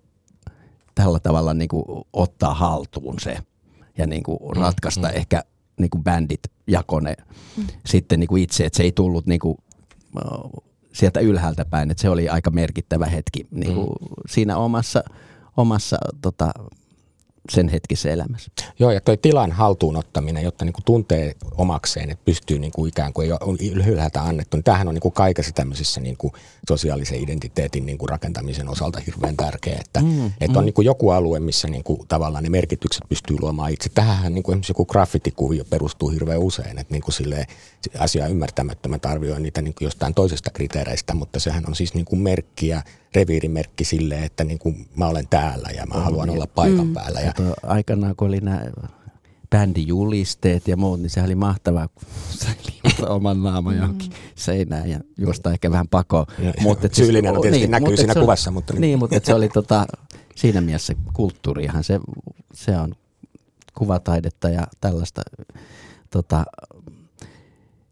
[0.95, 3.37] tällä tavalla niin kuin ottaa haltuun se
[3.97, 5.43] ja niin kuin ratkaista mm, ehkä
[5.79, 7.15] niin kuin bändit jakone
[7.57, 7.63] mm.
[7.85, 9.57] sitten niin kuin itse, että se ei tullut niin kuin,
[10.93, 14.07] sieltä ylhäältä päin, että se oli aika merkittävä hetki niin kuin mm.
[14.27, 15.03] siinä omassa,
[15.57, 16.51] omassa tota,
[17.51, 18.51] sen hetkisessä elämässä.
[18.79, 23.13] Joo, ja toi tilan haltuunottaminen, jotta niin kuin tuntee omakseen, että pystyy niin kuin ikään
[23.13, 26.33] kuin ei ole ylhäältä annettu, niin tämähän on niin kuin kaikessa tämmöisessä niin kuin
[26.69, 30.65] sosiaalisen identiteetin niin kuin rakentamisen osalta hirveän tärkeä, että, mm, että on mm.
[30.65, 33.89] niin kuin joku alue, missä niin kuin tavallaan ne merkitykset pystyy luomaan itse.
[33.89, 37.45] Tähän niin kuin esimerkiksi joku graffitikuvio perustuu hirveän usein, että niin kuin silleen,
[37.99, 42.21] asiaa ymmärtämättömät arvioi niitä niin kuin jostain toisesta kriteereistä, mutta sehän on siis niin kuin
[42.21, 42.81] merkki ja
[43.15, 46.87] reviirimerkki sille, että niin kuin mä olen täällä ja mä on, haluan ja, olla paikan
[46.87, 46.93] mm.
[46.93, 47.19] päällä.
[47.19, 47.28] Ja,
[47.63, 48.61] aikanaan kun oli nämä
[49.49, 52.03] bändijulisteet ja muut, niin se oli mahtavaa, kun
[52.39, 52.55] sai
[53.09, 53.79] oman naaman mm.
[53.79, 56.25] johonkin seinään ja juosta ehkä vähän pakoon.
[56.61, 58.51] mutta Syyllinen on tietysti niin, näkyy siinä se, kuvassa.
[58.51, 59.85] Mutta niin, niin mutta se oli tota,
[60.35, 61.99] siinä mielessä kulttuurihan se,
[62.53, 62.95] se on
[63.77, 65.21] kuvataidetta ja tällaista
[66.09, 66.45] tota,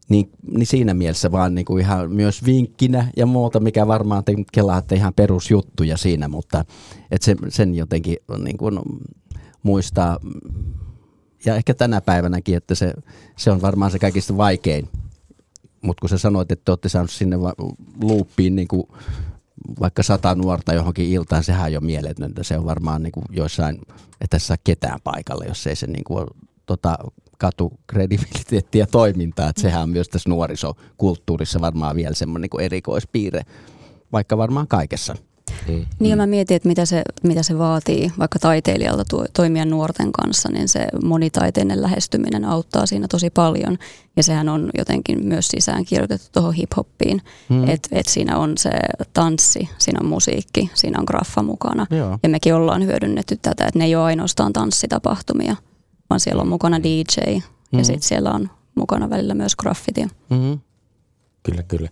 [0.08, 4.32] niin, niin siinä mielessä vaan niin kuin ihan myös vinkkinä ja muuta, mikä varmaan te
[4.52, 6.64] kelaatte ihan perusjuttuja siinä, mutta
[7.10, 8.78] että se, sen jotenkin niin kuin
[9.62, 10.18] muistaa
[11.44, 12.94] ja ehkä tänä päivänäkin, että se,
[13.36, 14.88] se on varmaan se kaikista vaikein.
[15.82, 17.36] Mutta kun sä sanoit, että te olette saanut sinne
[18.02, 18.84] luuppiin niin kuin
[19.80, 22.42] vaikka sata nuorta johonkin iltaan, sehän jo mieletöntä.
[22.42, 23.78] Se on varmaan niin kuin joissain,
[24.20, 26.26] että saa ketään paikalle, jos ei se niin kuin
[26.66, 26.98] tota,
[27.38, 29.48] katu kredibiliteettiä toimintaa.
[29.48, 33.42] Että sehän on myös tässä nuorisokulttuurissa varmaan vielä semmoinen niin erikoispiirre,
[34.12, 35.16] vaikka varmaan kaikessa.
[35.68, 35.86] Mm.
[35.98, 40.12] Niin ja mä mietin, että mitä se, mitä se vaatii vaikka taiteilijalta to, toimia nuorten
[40.12, 43.78] kanssa, niin se monitaiteinen lähestyminen auttaa siinä tosi paljon.
[44.16, 47.68] Ja sehän on jotenkin myös sisään kirjoitettu tuohon hip-hoppiin, mm.
[47.68, 48.70] että et siinä on se
[49.12, 51.86] tanssi, siinä on musiikki, siinä on graffa mukana.
[51.90, 52.18] Joo.
[52.22, 55.56] Ja mekin ollaan hyödynnetty tätä, että ne ei ole ainoastaan tanssitapahtumia,
[56.10, 57.34] vaan siellä on mukana DJ
[57.72, 57.84] ja mm.
[57.84, 60.08] sitten siellä on mukana välillä myös graffitia.
[60.30, 60.60] Mm-hmm.
[61.42, 61.88] Kyllä, kyllä.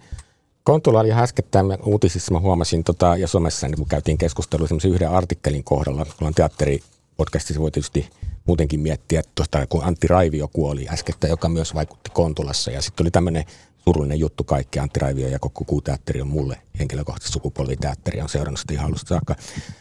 [0.67, 5.11] Kontula oli äskettäin uutisissa, mä huomasin tota, ja somessa, niin kun käytiin keskustelua semmoisen yhden
[5.11, 6.81] artikkelin kohdalla, kun on teatteri
[7.17, 8.11] podcastissa voi tietysti
[8.47, 12.71] muutenkin miettiä, tuosta, kun Antti Raivio kuoli äskettä, joka myös vaikutti Kontulassa.
[12.71, 13.45] Ja sitten oli tämmöinen
[13.85, 14.79] surullinen juttu kaikki.
[14.79, 19.35] Antti Raivio ja Kokku teatteri on mulle henkilökohtaisesti sukupolviteatteri, on seurannut sitä ihan alusta saakka.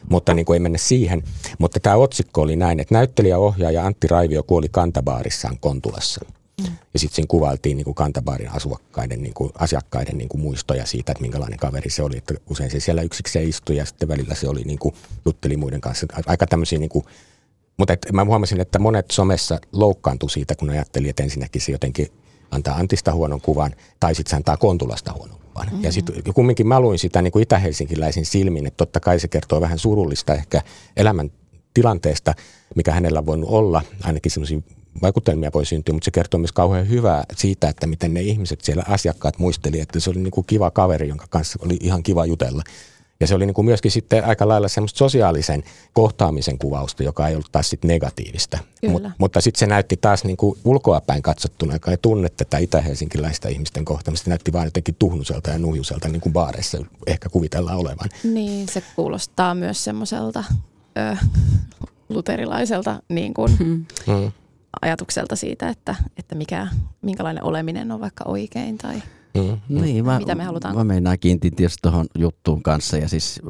[0.09, 1.23] Mutta niin kuin ei mennä siihen.
[1.57, 6.25] Mutta tämä otsikko oli näin, että näyttelijä, ohjaaja Antti Raivio kuoli kantabaarissaan Kontulassa.
[6.57, 6.75] Mm.
[6.93, 11.11] Ja sitten siinä kuvailtiin niin kuin Kantabaarin asukkaiden, niin kuin, asiakkaiden niin kuin muistoja siitä,
[11.11, 12.17] että minkälainen kaveri se oli.
[12.17, 14.95] Että usein se siellä yksikseen istui ja sitten välillä se oli niin kuin,
[15.25, 16.07] jutteli muiden kanssa.
[16.27, 17.05] Aika tämmöisiä, niin kuin,
[17.77, 22.07] mutta et, mä huomasin, että monet somessa loukkaantui siitä, kun ajatteli, että ensinnäkin se jotenkin
[22.51, 25.67] antaa Antista huonon kuvan tai sitten se antaa Kontulasta huonon kuvan.
[25.67, 25.83] Mm-hmm.
[25.83, 29.61] Ja sitten kumminkin mä luin sitä niin kuin itä-helsinkiläisin silmin, että totta kai se kertoo
[29.61, 30.61] vähän surullista ehkä
[30.97, 31.31] elämän
[31.73, 32.33] tilanteesta,
[32.75, 34.59] mikä hänellä on voinut olla, ainakin semmoisia
[35.01, 38.83] vaikutelmia voi syntyä, mutta se kertoo myös kauhean hyvää siitä, että miten ne ihmiset siellä
[38.87, 42.63] asiakkaat muisteli, että se oli niin kuin kiva kaveri, jonka kanssa oli ihan kiva jutella.
[43.19, 47.35] Ja se oli niin kuin myöskin sitten aika lailla semmoista sosiaalisen kohtaamisen kuvausta, joka ei
[47.35, 48.59] ollut taas sitten negatiivista.
[48.87, 53.49] Mut, mutta sitten se näytti taas niin kuin ulkoapäin katsottuna, joka ei tunne tätä itä-helsinkiläistä
[53.49, 54.23] ihmisten kohtaamista.
[54.23, 56.77] Se näytti vaan jotenkin tuhnuselta ja nuhjuselta, niin kuin baareissa
[57.07, 58.09] ehkä kuvitellaan olevan.
[58.23, 60.43] Niin, se kuulostaa myös semmoiselta
[62.09, 63.85] luterilaiselta niin kuin, hmm.
[64.81, 66.67] Ajatukselta siitä, että, että mikä,
[67.01, 69.01] minkälainen oleminen on vaikka oikein tai
[69.35, 70.75] mm, niin, mä, mitä me halutaan.
[70.75, 73.41] Mä meinaan kiintin tietysti tuohon juttuun kanssa ja siis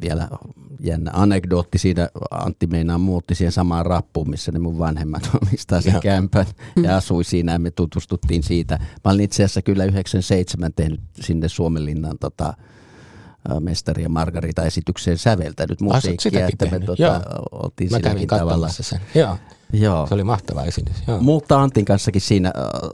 [0.00, 0.28] vielä
[0.80, 6.00] jännä anekdootti siinä, Antti meinaa muutti siihen samaan rappuun, missä ne mun vanhemmat omistaa sen
[6.00, 6.46] kämpän
[6.82, 8.78] ja asui siinä ja me tutustuttiin siitä.
[9.04, 12.54] Mä olin itse asiassa kyllä 97 tehnyt sinne Suomenlinnan tota,
[13.60, 17.20] mestari ja Margarita esitykseen säveltänyt musiikkia, että me tota,
[17.52, 18.68] oltiin Mä silläkin tavalla.
[18.68, 19.00] Sen.
[19.14, 19.36] Joo.
[19.72, 20.06] Joo.
[20.06, 20.96] Se oli mahtava esitys.
[21.06, 21.20] Joo.
[21.20, 22.90] Mutta Antin kanssakin siinä äh,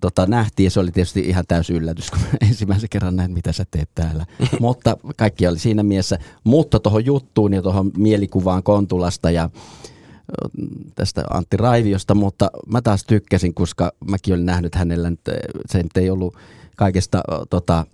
[0.00, 3.64] tota, nähtiin ja se oli tietysti ihan täysi yllätys, kun ensimmäisen kerran näin, mitä sä
[3.70, 4.26] teet täällä.
[4.60, 6.18] Mutta kaikki oli siinä mielessä.
[6.44, 9.50] Mutta tuohon juttuun ja tuohon mielikuvaan Kontulasta ja
[10.94, 15.32] tästä Antti Raiviosta, mutta mä taas tykkäsin, koska mäkin olin nähnyt hänellä, että
[15.70, 16.36] se nyt ei ollut
[16.76, 17.86] kaikesta tota,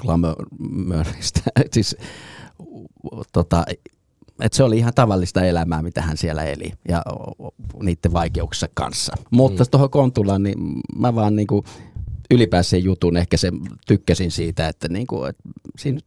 [0.00, 1.40] glamourista,
[1.74, 1.96] siis
[3.32, 3.64] tota,
[4.40, 7.02] että se oli ihan tavallista elämää, mitä hän siellä eli ja
[7.82, 9.12] niiden vaikeuksissa kanssa.
[9.30, 9.68] Mutta mm.
[9.70, 10.58] tuohon Kontulaan, niin
[10.96, 11.64] mä vaan niin kuin
[12.30, 15.42] ylipäänsä jutun ehkä sen tykkäsin siitä, että, niin kuin, että
[15.78, 16.00] siinä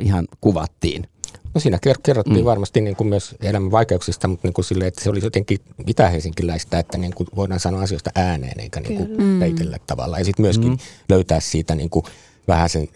[0.00, 1.08] ihan kuvattiin.
[1.54, 2.44] No siinä kerrottiin mm.
[2.44, 6.78] varmasti niin kuin myös elämän vaikeuksista, mutta niin kuin sille, että se oli jotenkin itä-helsinkiläistä,
[6.78, 10.20] että niin kuin voidaan sanoa asioista ääneen eikä niin kuin peitellä tavallaan.
[10.20, 10.78] Ja sitten myöskin mm.
[11.08, 12.04] löytää siitä niin kuin
[12.48, 12.88] vähän sen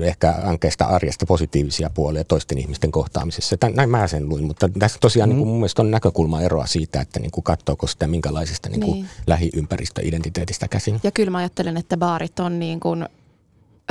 [0.00, 3.56] ehkä ankeista arjesta positiivisia puolia toisten ihmisten kohtaamisessa.
[3.56, 5.32] Tän, näin mä sen luin, mutta tässä tosiaan mm.
[5.32, 8.80] niin kuin mun mielestä on näkökulma eroa siitä, että niin kuin katsoako sitä minkälaisesta niin
[8.80, 9.06] kuin niin.
[9.26, 11.00] lähiympäristöidentiteetistä käsin.
[11.02, 13.06] Ja kyllä mä ajattelen, että baarit on niin kuin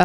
[0.00, 0.04] ö,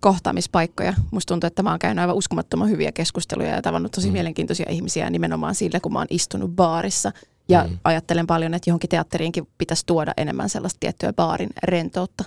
[0.00, 0.94] kohtaamispaikkoja.
[1.10, 4.12] Musta tuntuu, että mä oon käynyt aivan uskomattoman hyviä keskusteluja ja tavannut tosi mm.
[4.12, 7.12] mielenkiintoisia ihmisiä nimenomaan sillä, kun mä oon istunut baarissa.
[7.48, 7.78] Ja mm.
[7.84, 12.24] ajattelen paljon, että johonkin teatteriinkin pitäisi tuoda enemmän sellaista tiettyä baarin rentoutta.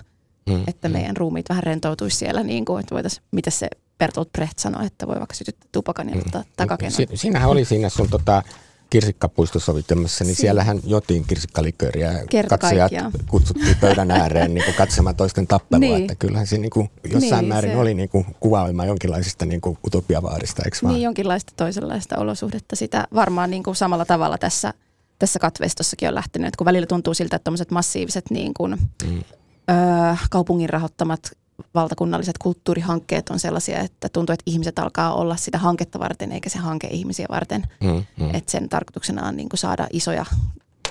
[0.48, 0.64] Mm.
[0.66, 0.92] Että mm.
[0.92, 5.06] meidän ruumiit vähän rentoutuisi siellä, niin kuin, että voitaisiin, mitä se Bertolt Brecht sanoi, että
[5.06, 6.20] voi vaikka sytyttää tupakan ja mm.
[6.20, 6.92] ottaa takakenon.
[6.92, 8.42] Si- siinähän oli siinä sun tota,
[8.90, 12.92] kirsikkapuistosovitelmassa, niin siellähän jotiin kirsikkalikööriä ja katsojat
[13.30, 15.80] kutsuttiin pöydän ääreen niin kuin katsomaan toisten tappelua.
[15.80, 16.00] niin.
[16.00, 17.76] Että kyllähän se niin kuin, jossain niin, määrin se...
[17.76, 20.94] oli niin kuin, kuvailma jonkinlaisesta niin kuin utopiavaarista, eikö vaan?
[20.94, 22.76] Niin, jonkinlaista toisenlaista olosuhdetta.
[22.76, 24.74] Sitä varmaan niin kuin samalla tavalla tässä,
[25.18, 28.76] tässä katveistossakin on lähtenyt, kun välillä tuntuu siltä, että tuommoiset massiiviset niin kuin,
[29.06, 29.22] mm.
[29.70, 31.36] öö, kaupungin rahoittamat
[31.74, 36.58] valtakunnalliset kulttuurihankkeet on sellaisia, että tuntuu, että ihmiset alkaa olla sitä hanketta varten eikä se
[36.58, 37.62] hanke ihmisiä varten.
[37.80, 38.34] Mm, mm.
[38.34, 40.26] Että sen tarkoituksena on niin kuin saada isoja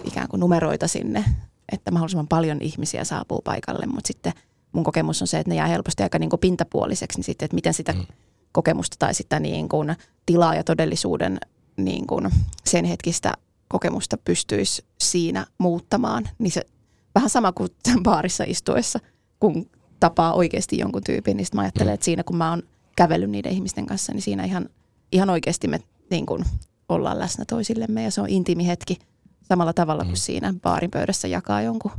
[0.04, 1.26] ikään kuin numeroita sinne,
[1.72, 4.34] että mahdollisimman paljon ihmisiä saapuu paikalle, mutta sitten
[4.72, 7.56] mun kokemus on se, että ne jää helposti aika niin kuin pintapuoliseksi, niin sitten, että
[7.56, 8.06] miten sitä mm.
[8.52, 9.96] kokemusta tai sitä niin kuin
[10.26, 11.40] tilaa ja todellisuuden
[11.78, 12.30] niin kuin
[12.66, 13.34] sen hetkistä
[13.68, 16.62] kokemusta pystyisi siinä muuttamaan, niin se
[17.16, 17.70] vähän sama kuin
[18.04, 19.00] baarissa istuessa,
[19.40, 19.70] kun
[20.00, 22.64] tapaa oikeasti jonkun tyypin, niin sitten mä ajattelen, että siinä kun mä oon
[22.96, 24.70] kävellyt niiden ihmisten kanssa, niin siinä ihan,
[25.12, 25.80] ihan oikeasti me
[26.10, 26.46] niin kun
[26.90, 28.98] ollaan läsnä toisillemme ja se on intiimi hetki
[29.42, 30.18] samalla tavalla kuin mm.
[30.18, 31.92] siinä baarin pöydässä jakaa jonkun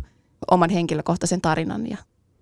[0.51, 1.97] oman henkilökohtaisen tarinan ja,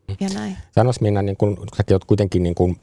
[0.08, 0.16] mm.
[0.20, 0.56] ja näin.
[0.74, 2.76] Sanois Minna, niin kun, säkin oot kuitenkin niin kun,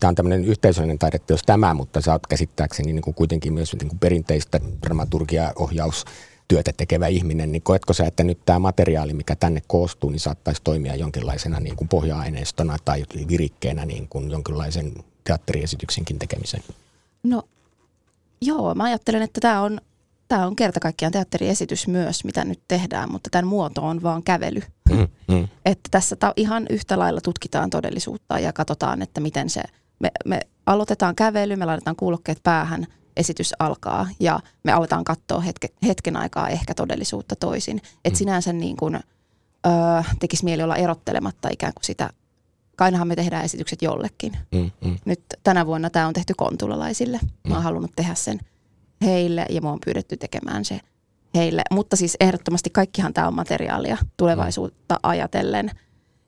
[0.00, 3.88] tämä on tämmöinen yhteisöllinen taideteos tämä, mutta sä oot käsittääkseni niin kuin kuitenkin myös niin
[3.88, 6.04] kuin perinteistä dramaturgia ohjaus
[6.48, 10.60] työtä tekevä ihminen, niin koetko sä, että nyt tämä materiaali, mikä tänne koostuu, niin saattaisi
[10.64, 14.92] toimia jonkinlaisena niin kuin pohja-aineistona tai virikkeenä niin kuin jonkinlaisen
[15.24, 16.62] teatteriesityksenkin tekemiseen?
[17.22, 17.42] No
[18.42, 19.80] joo, mä ajattelen, että tämä on,
[20.28, 24.60] tämä on kerta kaikkiaan teatteriesitys myös, mitä nyt tehdään, mutta tämän muoto on vaan kävely.
[24.90, 25.48] Mm, mm.
[25.64, 29.62] Että tässä ta- ihan yhtä lailla tutkitaan todellisuutta ja katsotaan, että miten se,
[29.98, 32.86] me, me aloitetaan kävely, me laitetaan kuulokkeet päähän–
[33.16, 37.78] esitys alkaa ja me aletaan katsoa hetke, hetken aikaa ehkä todellisuutta toisin.
[38.04, 38.18] Että mm.
[38.18, 39.72] sinänsä niin kuin, öö,
[40.20, 42.10] tekisi mieli olla erottelematta ikään kuin sitä,
[42.76, 44.36] kainahan me tehdään esitykset jollekin.
[44.52, 44.96] Mm, mm.
[45.04, 47.20] Nyt tänä vuonna tämä on tehty kontulalaisille.
[47.22, 47.48] Mm.
[47.48, 48.40] Mä oon halunnut tehdä sen
[49.04, 50.80] heille ja mua on pyydetty tekemään se
[51.34, 51.62] heille.
[51.70, 55.00] Mutta siis ehdottomasti kaikkihan tämä on materiaalia tulevaisuutta mm.
[55.02, 55.70] ajatellen.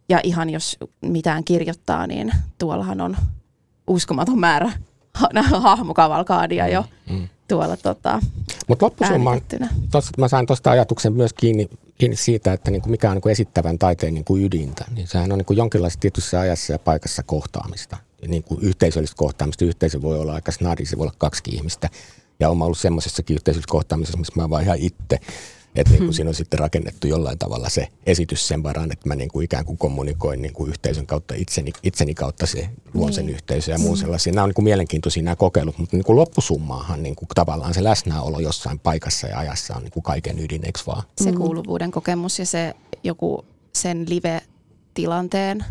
[0.09, 3.17] Ja ihan jos mitään kirjoittaa, niin tuollahan on
[3.87, 4.73] uskomaton määrä
[5.61, 7.29] hahmokavalkaadia jo mm, mm.
[7.49, 8.21] tuolla tota,
[8.69, 9.41] Mutta loppusummaan,
[10.19, 14.15] mä sain tuosta ajatuksen myös kiinni, kiinni siitä, että niinku mikä on niinku esittävän taiteen
[14.15, 14.85] niinku ydintä.
[14.95, 17.97] Niin sehän on niinku jonkinlaista tietyssä ajassa ja paikassa kohtaamista.
[18.23, 19.65] Ja niinku yhteisöllistä kohtaamista.
[19.65, 21.89] Yhteisö voi olla aika snadi, se voi olla kaksi ihmistä.
[22.41, 25.21] Ja olen ollut semmoisessakin yhteisöllisessä kohtaamisessa, missä mä vaan ihan itse
[25.77, 26.13] että niin kuin hmm.
[26.13, 29.65] siinä on sitten rakennettu jollain tavalla se esitys sen varaan, että mä niin kuin ikään
[29.65, 33.35] kuin kommunikoin niin kuin yhteisön kautta itseni, itseni kautta se luon sen niin.
[33.35, 34.01] yhteisön ja muun mm.
[34.01, 34.33] sellaisia.
[34.33, 37.85] Nämä on niin kuin mielenkiintoisia nämä kokeilut, mutta niin kuin loppusummaahan niin kuin tavallaan se
[37.85, 41.03] läsnäolo jossain paikassa ja ajassa on niin kuin kaiken ydin, eikö vaan?
[41.21, 41.39] Se mm.
[41.39, 42.75] kuuluvuuden kokemus ja se
[43.05, 45.65] joku sen live-tilanteen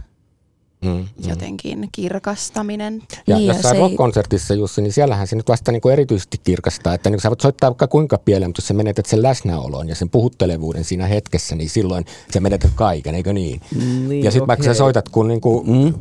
[0.86, 1.30] mm, mm.
[1.30, 3.02] jotenkin kirkastaminen.
[3.28, 7.10] Ja niin, jossain rock-konsertissa, Jussi, niin siellähän se nyt vasta niin kuin erityisesti kirkastaa, että
[7.10, 10.10] niin sä voit soittaa vaikka kuinka pieleen, mutta jos sä menetät sen läsnäolon ja sen
[10.10, 13.62] puhuttelevuuden siinä hetkessä, niin silloin sä menetät kaiken, eikö niin?
[14.08, 15.70] niin ja sitten vaikka sä soitat kun niin kuin...
[15.70, 15.94] Mm.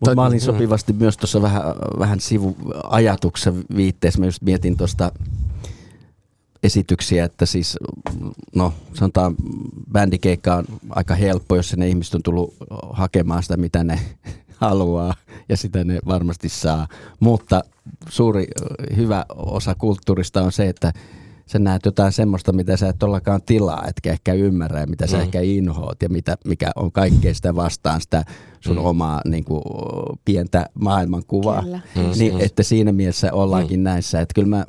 [0.00, 0.98] Mutta mä olin sopivasti mm.
[0.98, 1.62] myös tuossa vähän,
[1.98, 5.12] vähän sivuajatuksen viitteessä, mä just mietin tuosta
[6.62, 7.76] esityksiä, että siis
[8.54, 9.34] no sanotaan
[9.92, 12.54] bändikeikka on aika helppo, jos ne ihmiset on tullut
[12.92, 14.00] hakemaan sitä, mitä ne
[14.56, 15.14] haluaa
[15.48, 16.88] ja sitä ne varmasti saa.
[17.20, 17.64] Mutta
[18.08, 18.46] suuri
[18.96, 20.92] hyvä osa kulttuurista on se, että
[21.46, 25.16] sä näet jotain semmoista, mitä sä et ollakaan tilaa, etkä ehkä ymmärrä ja mitä sä
[25.16, 25.22] mm.
[25.22, 28.24] ehkä inhoot ja mitä, mikä on kaikkea sitä vastaan sitä
[28.60, 28.84] sun mm.
[28.84, 29.62] omaa niin kuin,
[30.24, 31.62] pientä maailmankuvaa.
[31.62, 32.02] Mm.
[32.18, 33.84] Niin, että siinä mielessä ollaankin mm.
[33.84, 34.20] näissä.
[34.20, 34.64] Että kyllä mä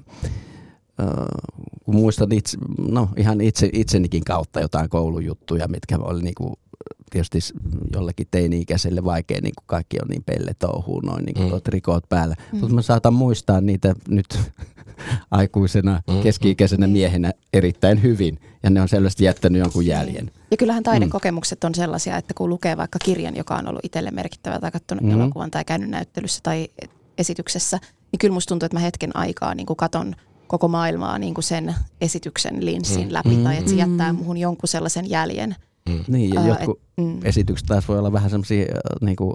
[1.85, 2.57] kun muistan itse,
[2.91, 6.59] no ihan itse, itsenikin kautta jotain koulujuttuja, mitkä oli niinku
[7.09, 7.39] tietysti
[7.93, 11.61] jollekin teini-ikäiselle vaikea, niin kuin kaikki on niin pelle touhuun, noin niin kuin mm.
[11.67, 12.35] rikot päällä.
[12.51, 12.59] Mm.
[12.59, 14.39] Mutta mä saatan muistaa niitä nyt
[15.31, 16.21] aikuisena, mm.
[16.21, 16.93] keski-ikäisenä mm.
[16.93, 18.39] miehenä erittäin hyvin.
[18.63, 20.31] Ja ne on selvästi jättänyt jonkun jäljen.
[20.51, 24.59] Ja kyllähän taidekokemukset on sellaisia, että kun lukee vaikka kirjan, joka on ollut itselle merkittävä
[24.59, 25.11] tai katsonut mm.
[25.11, 26.67] elokuvan tai käynyt näyttelyssä tai
[27.17, 27.79] esityksessä,
[28.11, 30.15] niin kyllä musta tuntuu, että mä hetken aikaa niin katon–
[30.49, 33.13] koko maailmaa niin kuin sen esityksen linssin mm.
[33.13, 35.55] läpi, tai että se jättää muuhun jonkun sellaisen jäljen.
[35.89, 36.03] Mm.
[36.07, 37.19] Niin, ja jotkut et, mm.
[37.23, 38.65] esitykset taas voi olla vähän semmoisia
[39.01, 39.33] niin kuin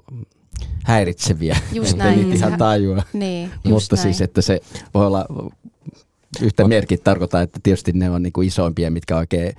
[0.84, 1.56] häiritseviä.
[1.72, 2.20] Just näin.
[2.20, 2.32] näin.
[2.32, 3.02] ihan tajua.
[3.12, 4.02] Niin, Mutta näin.
[4.02, 4.60] siis, että se
[4.94, 5.26] voi olla
[6.40, 9.54] yhtä merkit tarkoittaa, että tietysti ne on niinku isoimpia, mitkä oikein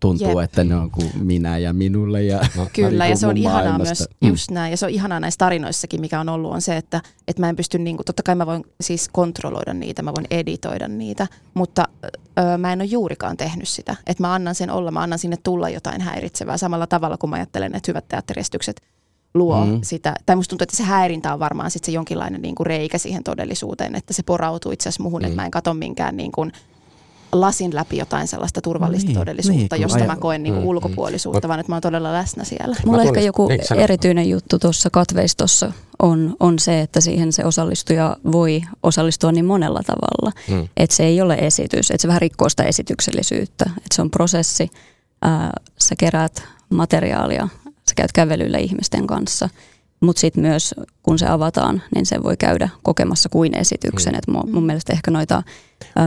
[0.00, 0.38] tuntuu, Jep.
[0.44, 2.22] että ne on kuin minä ja minulle.
[2.22, 4.04] Ja No, Kyllä, ja se on ihanaa maailmasta.
[4.20, 7.00] myös, just näin, ja se on ihanaa näissä tarinoissakin, mikä on ollut, on se, että,
[7.28, 10.26] että mä en pysty, niin kuin, totta kai mä voin siis kontrolloida niitä, mä voin
[10.30, 11.88] editoida niitä, mutta
[12.38, 13.96] öö, mä en ole juurikaan tehnyt sitä.
[14.06, 17.36] Että mä annan sen olla, mä annan sinne tulla jotain häiritsevää, samalla tavalla kuin mä
[17.36, 18.82] ajattelen, että hyvät teatteriestykset
[19.34, 19.72] luo Mm.
[19.72, 19.80] mm.
[19.82, 22.98] sitä, tai musta tuntuu, että se häirintä on varmaan sit se jonkinlainen niin kuin reikä
[22.98, 25.26] siihen todellisuuteen, että se porautuu itse asiassa muhun, mm.
[25.26, 26.52] että mä en katso minkään niin kuin,
[27.32, 30.66] lasin läpi jotain sellaista turvallista Niin, todellisuutta, niin, josta aja- mä koen niin kuin Mm,
[30.66, 30.68] mm.
[30.68, 32.76] ulkopuolisuutta, vaan että mä oon todella läsnä siellä.
[32.86, 35.72] Mulla Mä ehkä joku niin, erityinen juttu tuossa katveistossa
[36.02, 40.32] on, on se, että siihen se osallistuja voi osallistua niin monella tavalla.
[40.48, 40.68] Mm.
[40.76, 43.64] Että se ei ole esitys, että se vähän rikkoo sitä esityksellisyyttä.
[43.76, 44.70] Että se on prosessi,
[45.22, 49.48] ää, sä keräät materiaalia, sä käyt kävelyllä ihmisten kanssa.
[50.00, 54.12] Mutta sitten myös kun se avataan, niin se voi käydä kokemassa kuin esityksen.
[54.12, 54.18] Mm.
[54.18, 55.42] Et mun, mun mielestä ehkä noita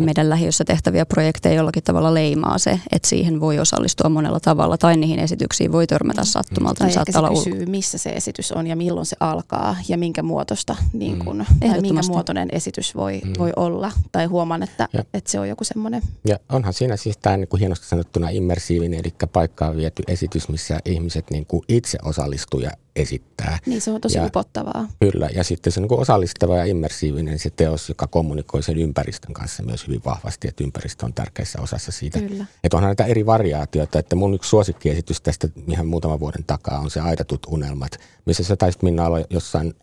[0.01, 4.97] meidän lähiössä tehtäviä projekteja jollakin tavalla leimaa se, että siihen voi osallistua monella tavalla tai
[4.97, 6.79] niihin esityksiin voi törmätä sattumalta.
[6.79, 9.75] Tai Ne ehkä saattaa se olla kysyy, missä se esitys on ja milloin se alkaa
[9.87, 13.33] ja minkä muotosta, niin kun, tai minkä muotoinen esitys voi, Mm.
[13.39, 13.91] voi olla.
[14.11, 15.03] Tai huomaan, että, Ja.
[15.13, 16.01] että se on joku semmoinen.
[16.27, 20.79] Ja onhan siinä siis tämä niin kuin hienosti sanottuna immersiivinen, eli paikkaan viety esitys, missä
[20.85, 23.59] ihmiset niin kuin itse osallistuu ja esittää.
[23.65, 24.87] Niin se on tosi Ja- upottavaa.
[24.99, 29.33] Kyllä, ja sitten se on niin osallistava ja immersiivinen se teos, joka kommunikoi sen ympäristön
[29.33, 32.19] kanssa myös hyvin vahvasti, että ympäristö on tärkeässä osassa siitä.
[32.19, 32.45] Kyllä.
[32.63, 36.91] Että onhan näitä eri variaatioita, että mun yksi suosikkiesitys tästä ihan muutaman vuoden takaa on
[36.91, 39.73] se Aidatut unelmat, missä sä taisit Minna olla jossain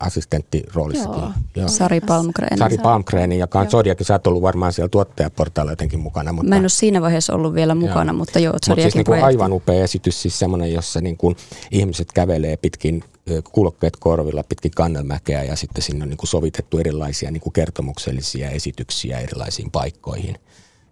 [0.00, 1.20] assistenttiroolissakin.
[1.22, 1.32] Joo.
[1.56, 1.68] Joo.
[1.68, 2.58] Sari Palmgren.
[2.58, 3.70] Sari Palmgrenin, joka on.
[3.70, 6.32] Zodiakin, sä oot ollut varmaan siellä tuottajaportailla jotenkin mukana.
[6.32, 6.48] Mutta...
[6.48, 8.18] Mä en ole siinä vaiheessa ollut vielä mukana, Joo.
[8.18, 11.36] mutta joo, Mutta Zodiacin siis niin kuin aivan upea esitys, siis semmoinen, jossa niin kuin
[11.70, 13.04] ihmiset kävelee pitkin
[13.52, 18.50] kuulokkeet korvilla pitkin kannelmäkeä ja sitten sinne on niin kuin sovitettu erilaisia niin kuin kertomuksellisia
[18.50, 20.38] esityksiä erilaisiin paikkoihin.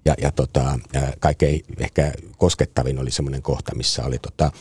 [0.05, 0.79] Ja, ja tota,
[1.21, 4.53] kaikkein ehkä koskettavin oli semmoinen kohta, missä oli tota,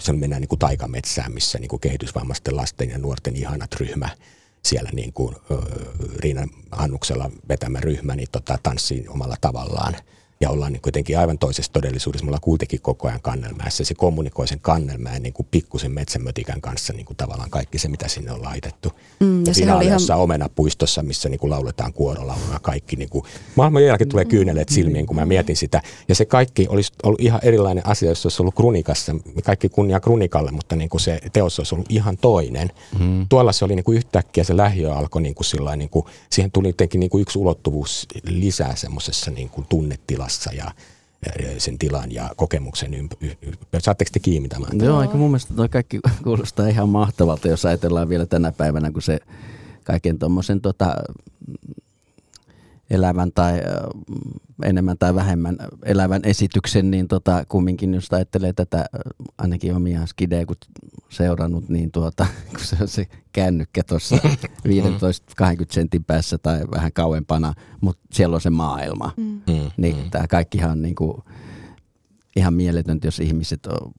[0.00, 4.08] se mennään niin kuin taikametsään, missä niin kuin kehitysvammaisten lasten ja nuorten ihanat ryhmä
[4.64, 5.56] siellä niin kuin, ö,
[6.16, 9.96] Riina Hannuksella vetämä ryhmä niin tota, tanssii omalla tavallaan.
[10.42, 12.24] Ja ollaan niin kuitenkin aivan toisessa todellisuudessa.
[12.24, 13.84] Me ollaan kuitenkin koko ajan kannelmäessä.
[13.84, 18.08] Se kommunikoi sen kannelmään niin kuin pikkusen metsämötikän kanssa niin kuin tavallaan kaikki se, mitä
[18.08, 18.92] sinne on laitettu.
[19.20, 22.96] Mm, ja siinä oli oli ihan- jossain omenapuistossa, missä niin kuin lauletaan kuorolaulua kaikki.
[22.96, 23.24] Niin kuin,
[23.56, 25.82] maailman jälkeen tulee kyyneleet silmiin, kun mä mietin sitä.
[26.08, 29.14] Ja se kaikki olisi ollut ihan erilainen asia, jos se olisi ollut Krunikassa.
[29.44, 32.70] Kaikki kunnia Krunikalle, mutta niin kuin se teos olisi ollut ihan toinen.
[32.98, 33.26] Mm.
[33.28, 36.50] Tuolla se oli niin kuin yhtäkkiä se lähiö alkoi niin kuin sillain, niin kuin, siihen
[36.50, 40.70] tuli jotenkin niin kuin yksi ulottuvuus lisää semmoisessa niin kuin tunnetilassa ja
[41.22, 43.36] ja sen tilan ja kokemuksen ympärillä.
[43.78, 44.70] Saatteko te kiinni tämän?
[44.78, 49.02] Joo, eikä mun mielestä toi kaikki kuulostaa ihan mahtavalta, jos ajatellaan vielä tänä päivänä, kun
[49.02, 49.18] se
[49.84, 50.94] kaiken tuommoisen tota,
[52.90, 53.60] elävän tai
[54.64, 58.86] enemmän tai vähemmän elävän esityksen, niin tota, kumminkin jos ajattelee tätä
[59.38, 60.56] ainakin omia skidejä, kun
[61.08, 64.20] seurannut, niin tuota, kun se on se kännykkä tuossa 15-20
[65.70, 69.12] sentin päässä tai vähän kauempana, mutta siellä on se maailma.
[69.16, 69.24] Mm.
[69.24, 70.10] Mm, Niin mm.
[70.10, 71.24] tämä kaikkihan on niinku
[72.36, 73.92] ihan mieletöntä, jos ihmiset on,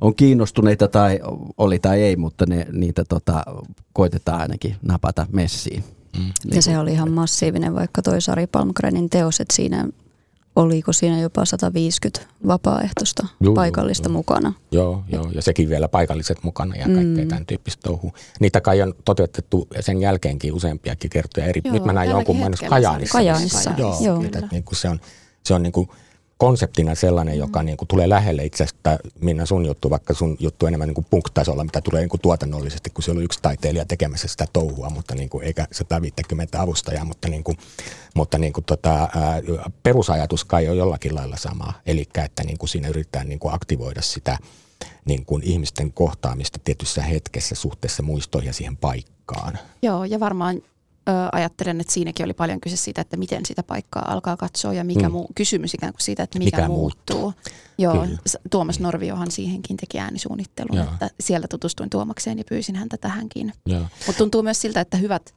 [0.00, 1.20] on kiinnostuneita tai
[1.58, 3.44] oli tai ei, mutta ne, niitä tota,
[3.92, 5.84] koitetaan ainakin napata messiin.
[6.18, 6.32] Mm.
[6.54, 9.88] Ja se oli ihan massiivinen, vaikka toi Sari Palmgrenin teos, että siinä
[10.56, 14.16] oliko siinä jopa 150 vapaaehtoista Juu, paikallista juu.
[14.16, 14.52] mukana.
[14.72, 17.28] Joo, joo, ja sekin vielä paikalliset mukana ja kaikkea Mm.
[17.28, 18.12] tämän tyyppistä touhua.
[18.40, 21.46] Niitä kai on toteutettu sen jälkeenkin useampiakin kertoja.
[21.46, 23.12] Eri, Joo, nyt mä näin jonkun mainos Kajaanissa.
[23.18, 24.22] Kajaanissa, Joo, joo.
[24.24, 24.48] että Kyllä.
[24.52, 25.00] niin kuin se on,
[25.44, 25.88] se on niin kuin
[26.40, 30.66] konseptina sellainen, joka niin kuin tulee lähelle itse asiassa, Minna sun juttu, vaikka sun juttu
[30.66, 34.28] enemmän niin kuin punk-tasolla, mitä tulee niin kuin tuotannollisesti, kun siellä on yksi taiteilija tekemässä
[34.28, 37.58] sitä touhua, mutta niin kuin, eikä 150 avustajaa, mutta, niin kuin,
[38.14, 39.40] mutta niin kuin tota, ää,
[39.82, 41.72] perusajatus kai on jollakin lailla sama.
[41.86, 44.38] Eli että niin kuin siinä yritetään niin kuin aktivoida sitä
[45.04, 49.58] niin kuin ihmisten kohtaamista tietyssä hetkessä suhteessa muistoihin ja siihen paikkaan.
[49.82, 50.62] Joo, ja varmaan
[51.08, 54.84] ö, ajattelen, että siinäkin oli paljon kyse siitä, että miten sitä paikkaa alkaa katsoa ja
[54.84, 55.12] mikä Mm.
[55.12, 57.32] muu, kysymys ikään kuin siitä, että mikä, Mikä muuttuu.
[57.78, 58.18] Joo, Kyllä.
[58.50, 60.86] Tuomas Norviohan siihenkin teki äänisuunnittelun, Joo.
[60.92, 63.52] että siellä tutustuin Tuomakseen ja pyysin häntä tähänkin.
[63.66, 63.80] Joo.
[64.06, 65.34] Mutta tuntuu myös siltä, että hyvät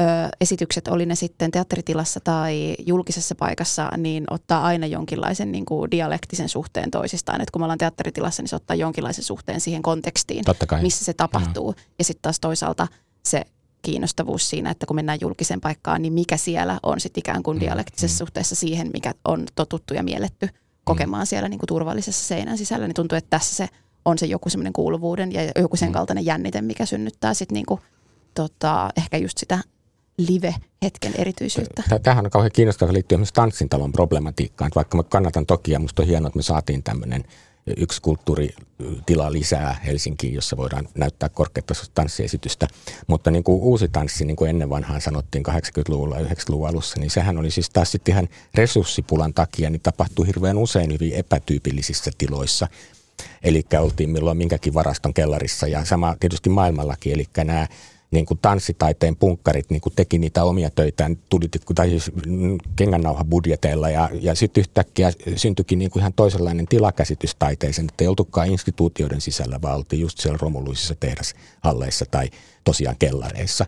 [0.00, 0.04] ö,
[0.40, 6.48] esitykset, oli ne sitten teatteritilassa tai julkisessa paikassa, niin ottaa aina jonkinlaisen niin kuin dialektisen
[6.48, 7.40] suhteen toisistaan.
[7.40, 10.44] Et kun me ollaan teatteritilassa, niin se ottaa jonkinlaisen suhteen siihen kontekstiin,
[10.82, 11.74] missä se tapahtuu.
[11.98, 12.86] Ja sitten taas toisaalta
[13.24, 13.44] se
[13.82, 17.60] kiinnostavuus siinä, että kun mennään julkiseen paikkaan, niin mikä siellä on sitten ikään kuin Mm,
[17.60, 18.18] dialektisessa mm.
[18.26, 20.48] suhteessa siihen, mikä on totuttu ja mielletty
[20.84, 23.68] kokemaan siellä niin kuin turvallisessa seinän sisällä, niin tuntuu, että tässä se
[24.04, 27.80] on se joku semmoinen kuuluvuuden ja joku sen kaltainen jännite, mikä synnyttää sitten niinku,
[28.34, 29.58] tota, ehkä just sitä
[30.18, 31.82] live-hetken erityisyyttä.
[32.02, 34.70] Tämähän on kauhean kiinnostavaa liittyen myös tanssintalon problematiikkaan.
[34.74, 37.24] Vaikka mä kannatan toki ja musta on hienoa, että me saatiin tämmöinen
[37.76, 42.68] yksi kulttuuritila lisää Helsinkiin, jossa voidaan näyttää korkeatasoista tanssiesitystä.
[43.06, 47.10] Mutta niin kuin uusi tanssi, niin kuin ennen vanhaan sanottiin 80-luvulla ja 90-luvun alussa, niin
[47.10, 52.68] sehän oli siis taas sitten ihan resurssipulan takia, niin tapahtui hirveän usein hyvin epätyypillisissä tiloissa.
[53.42, 57.66] Eli oltiin milloin minkäkin varaston kellarissa ja sama tietysti maailmallakin, eli nämä
[58.10, 62.10] niin kuin tanssitaiteen punkkarit niin kuin teki niitä omia töitään, tuli tai siis
[62.76, 68.48] kengännauhabudjeteilla ja, ja sitten yhtäkkiä syntyikin niin kuin ihan toisenlainen tilakäsitys taiteeseen, että ei oltukaan
[68.50, 72.30] instituutioiden sisällä, vaan oltiin just siellä romuluisissa tehdashalleissa tai
[72.64, 73.66] tosiaan kellareissa.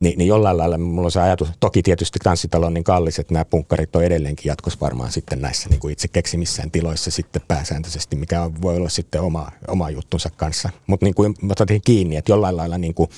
[0.00, 3.34] Ni, niin jollain lailla mulla on se ajatus, toki tietysti tanssitalo on niin kallis, että
[3.34, 8.16] nämä punkkarit on edelleenkin jatkossa varmaan sitten näissä niin kuin itse keksimissään tiloissa sitten pääsääntöisesti,
[8.16, 10.70] mikä voi olla sitten oma, oma juttunsa kanssa.
[10.86, 11.54] Mutta niin kuin mä
[11.84, 13.10] kiinni, että jollain lailla niin kuin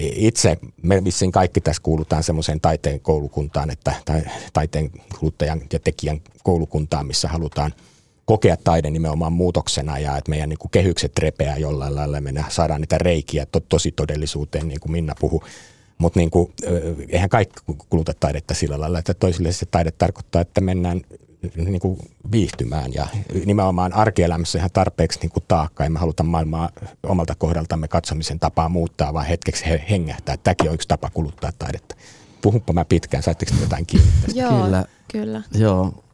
[0.00, 4.22] itse, me vissiin kaikki tässä kuulutaan semmoiseen taiteen koulukuntaan, että tai,
[4.52, 7.74] taiteen kuluttajan ja tekijän koulukuntaan, missä halutaan
[8.24, 12.80] kokea taide nimenomaan muutoksena ja että meidän niin kuin kehykset repeää jollain lailla me saadaan
[12.80, 15.40] niitä reikiä to, tosi todellisuuteen, niin kuin Minna puhui.
[15.98, 16.30] Mutta niin
[17.08, 21.00] eihän kaikki kuluta taidetta sillä lailla, että toisille se taide tarkoittaa, että mennään
[21.56, 21.98] niin kuin
[22.32, 23.06] viihtymään ja
[23.46, 25.84] nimenomaan arkielämässä ihan tarpeeksi niin kuin taakka.
[25.84, 26.70] Emme haluta maailmaa
[27.02, 30.36] omalta kohdaltamme katsomisen tapaa muuttaa, vaan hetkeksi hengähtää.
[30.36, 31.94] Tämäkin on yksi tapa kuluttaa taidetta.
[32.42, 34.84] Puhunpa mä pitkään, saitteko jotain kiinni Joo, kyllä.
[35.12, 35.42] kyllä.
[35.54, 36.04] Joo.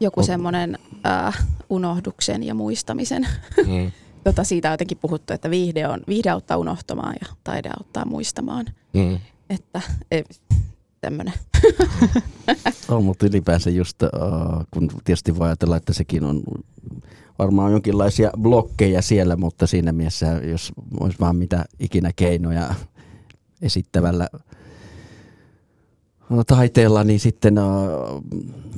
[0.00, 3.26] Joku semmoinen äh, unohduksen ja muistamisen.
[3.66, 3.92] Mm.
[4.24, 8.66] tota siitä on jotenkin puhuttu, että viihde, on, viihde auttaa unohtamaan ja taide auttaa muistamaan.
[8.92, 9.18] Mm.
[9.50, 9.80] Että
[11.04, 11.34] tämmöinen.
[12.88, 14.08] on, mutta ylipäänsä just, uh,
[14.70, 16.42] kun tietysti voi ajatella, että sekin on
[17.38, 22.74] varmaan jonkinlaisia blokkeja siellä, mutta siinä mielessä, jos olisi vaan mitä ikinä keinoja
[23.62, 24.28] esittävällä
[26.46, 28.22] taiteella, niin sitten uh,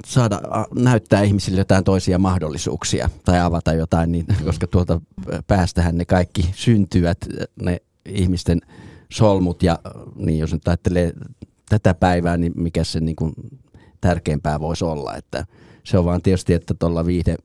[0.07, 4.45] saada uh, näyttää ihmisille jotain toisia mahdollisuuksia tai avata jotain, niin, mm.
[4.45, 5.01] koska tuolta
[5.47, 7.19] päästähän ne kaikki syntyvät,
[7.63, 8.61] ne ihmisten
[9.13, 9.79] solmut ja
[10.17, 11.13] niin jos nyt ajattelee
[11.69, 13.33] tätä päivää, niin mikä se niin kuin
[14.01, 15.17] tärkeämpää voisi olla.
[15.17, 15.47] Että
[15.85, 17.37] se on vaan tietysti, että tuolla viihde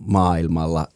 [0.00, 0.88] maailmalla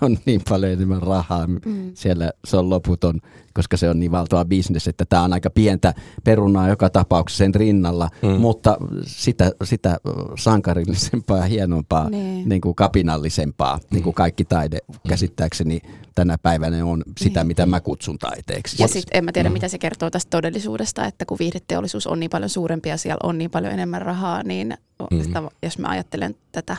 [0.00, 1.46] on niin paljon enemmän rahaa.
[1.46, 1.90] Mm.
[1.94, 3.20] Siellä se on loputon,
[3.54, 5.94] koska se on niin valtava bisnes, että tämä on aika pientä
[6.24, 8.28] perunaa joka tapauksessa sen rinnalla, mm.
[8.28, 9.96] mutta sitä, sitä
[10.38, 12.48] sankarillisempaa ja hienompaa, niin.
[12.48, 13.82] Niin kuin kapinallisempaa, mm.
[13.90, 14.78] niin kuin kaikki taide
[15.08, 15.80] käsittääkseni
[16.14, 17.46] tänä päivänä on sitä, niin.
[17.46, 18.82] mitä mä kutsun taiteeksi.
[18.82, 19.52] Ja sitten en mä tiedä, mm.
[19.52, 23.38] mitä se kertoo tästä todellisuudesta, että kun viihdeteollisuus on niin paljon suurempi ja siellä on
[23.38, 24.74] niin paljon enemmän rahaa, niin
[25.10, 25.20] mm.
[25.20, 26.76] että jos mä ajattelen tätä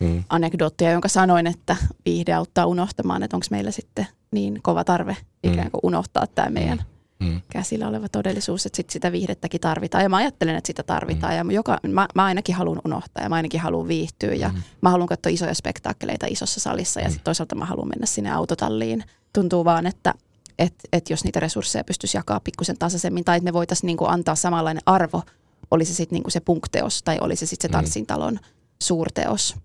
[0.00, 0.24] mm.
[0.28, 5.70] anekdoottia, jonka sanoin, että viihde auttaa unohtamaan, että onko meillä sitten niin kova tarve ikään
[5.70, 6.82] kuin unohtaa tämä meidän
[7.20, 7.40] mm.
[7.48, 10.02] käsillä oleva todellisuus, että sit sitä viihdettäkin tarvitaan.
[10.02, 11.32] Ja mä ajattelen, että sitä tarvitaan.
[11.32, 11.50] Mm.
[11.50, 14.34] Ja joka, mä, mä ainakin haluan unohtaa ja mä ainakin haluan viihtyä.
[14.34, 14.62] Ja mm.
[14.82, 17.00] mä haluan katsoa isoja spektaakkeleita isossa salissa.
[17.00, 17.10] Ja mm.
[17.10, 19.04] sitten toisaalta mä haluan mennä sinne autotalliin.
[19.32, 20.14] Tuntuu vaan, että
[20.58, 24.34] et, et jos niitä resursseja pystyisi jakaa pikkusen tasaisemmin tai että me voitaisiin niinku antaa
[24.34, 25.22] samanlainen arvo,
[25.70, 28.38] oli se sitten niinku se punkteos tai oli se sitten se tanssintalon
[28.82, 29.56] suurteos.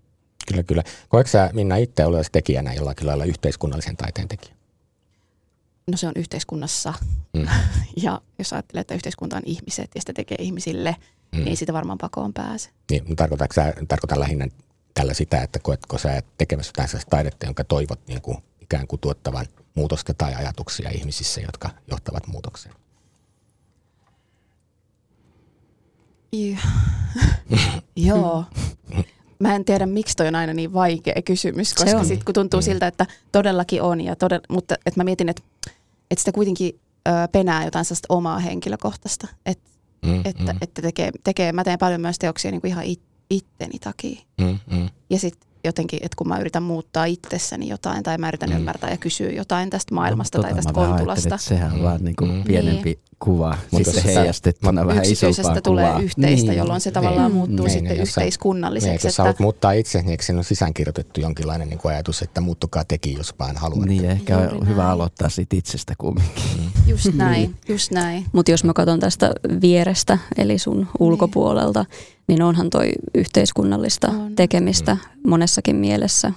[0.48, 0.82] Kyllä, kyllä.
[1.08, 4.54] Koetko sä Minna itse olevasi tekijänä jollakin lailla yhteiskunnallisen taiteen tekijä?
[5.86, 6.94] No se on yhteiskunnassa.
[7.32, 7.46] Mm.
[8.04, 10.96] ja jos ajattelee, että yhteiskunta on ihmiset ja sitä tekee ihmisille,
[11.32, 11.44] mm.
[11.44, 12.70] niin siitä varmaan pakoon pääse.
[12.90, 14.48] Niin, tarkoitatko sä, tarkoitan lähinnä
[14.94, 19.00] tällä sitä, että koetko sä tekemässä jotain sellaista taidetta, jonka toivot niin kuin, ikään kuin
[19.00, 22.74] tuottavan muutosta tai ajatuksia ihmisissä, jotka johtavat muutokseen?
[27.96, 28.44] Joo.
[29.42, 32.64] Mä en tiedä, miksi toi on aina niin vaikea kysymys, koska sitten kun tuntuu mm.
[32.64, 35.42] siltä, että todellakin on, ja todella, mutta että mä mietin, että,
[36.10, 39.70] että sitä kuitenkin ö, penää jotain sellaista omaa henkilökohtaista, että,
[40.06, 40.58] mm, että, mm.
[40.60, 44.20] että tekee, tekee, mä teen paljon myös teoksia niin kuin ihan it, itteni takia.
[44.40, 44.88] Mm, mm.
[45.10, 48.56] Ja sitten jotenkin, että kun mä yritän muuttaa itsessäni jotain tai mä yritän mm.
[48.56, 51.36] ymmärtää ja kysyä jotain tästä maailmasta no, tai tästä kontulasta.
[51.36, 52.44] Sehän on vaan niin kuin mm.
[52.44, 52.98] pienempi niin.
[53.18, 56.00] kuva, mutta sitten heijastettuna vähän isompaa tulee kuvaa.
[56.00, 56.58] yhteistä, niin.
[56.58, 57.36] jolloin se tavallaan niin.
[57.36, 57.70] muuttuu niin.
[57.70, 58.90] sitten niin, yhteiskunnalliseksi.
[58.90, 59.22] Niin, jos että...
[59.22, 63.14] haluat muuttaa itse, niin eikö siinä ole sisäänkirjoitettu jonkinlainen niin kuin ajatus, että muuttukaa teki,
[63.14, 63.86] jos vaan haluatte.
[63.86, 64.68] Niin, ehkä Juuri on näin.
[64.68, 66.44] hyvä aloittaa siitä itsestä kumminkin.
[66.56, 66.70] Mm.
[66.86, 68.26] Just näin, just näin.
[68.32, 70.88] Mutta jos mä katson tästä vierestä, eli sun niin.
[70.98, 71.84] ulkopuolelta,
[72.28, 74.34] niin onhan toi yhteiskunnallista on.
[74.36, 75.00] tekemistä mm.
[75.52, 76.32] Monessakin mielessä,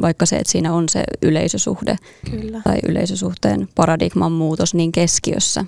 [0.00, 1.96] vaikka se, että siinä on se yleisösuhde
[2.30, 2.60] Kyllä.
[2.64, 5.64] tai yleisösuhteen paradigman muutos niin keskiössä,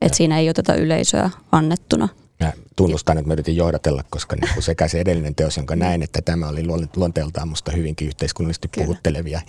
[0.00, 2.08] että siinä ei oteta yleisöä annettuna,
[2.40, 6.02] Mä tunnustan, että mä yritin johdatella, koska niin kuin sekä se edellinen teos, jonka näin,
[6.02, 6.64] että tämä oli
[6.96, 8.84] luonteeltaan musta hyvinkin yhteiskunnallisesti Kyllä.
[8.84, 9.40] puhuttelevia,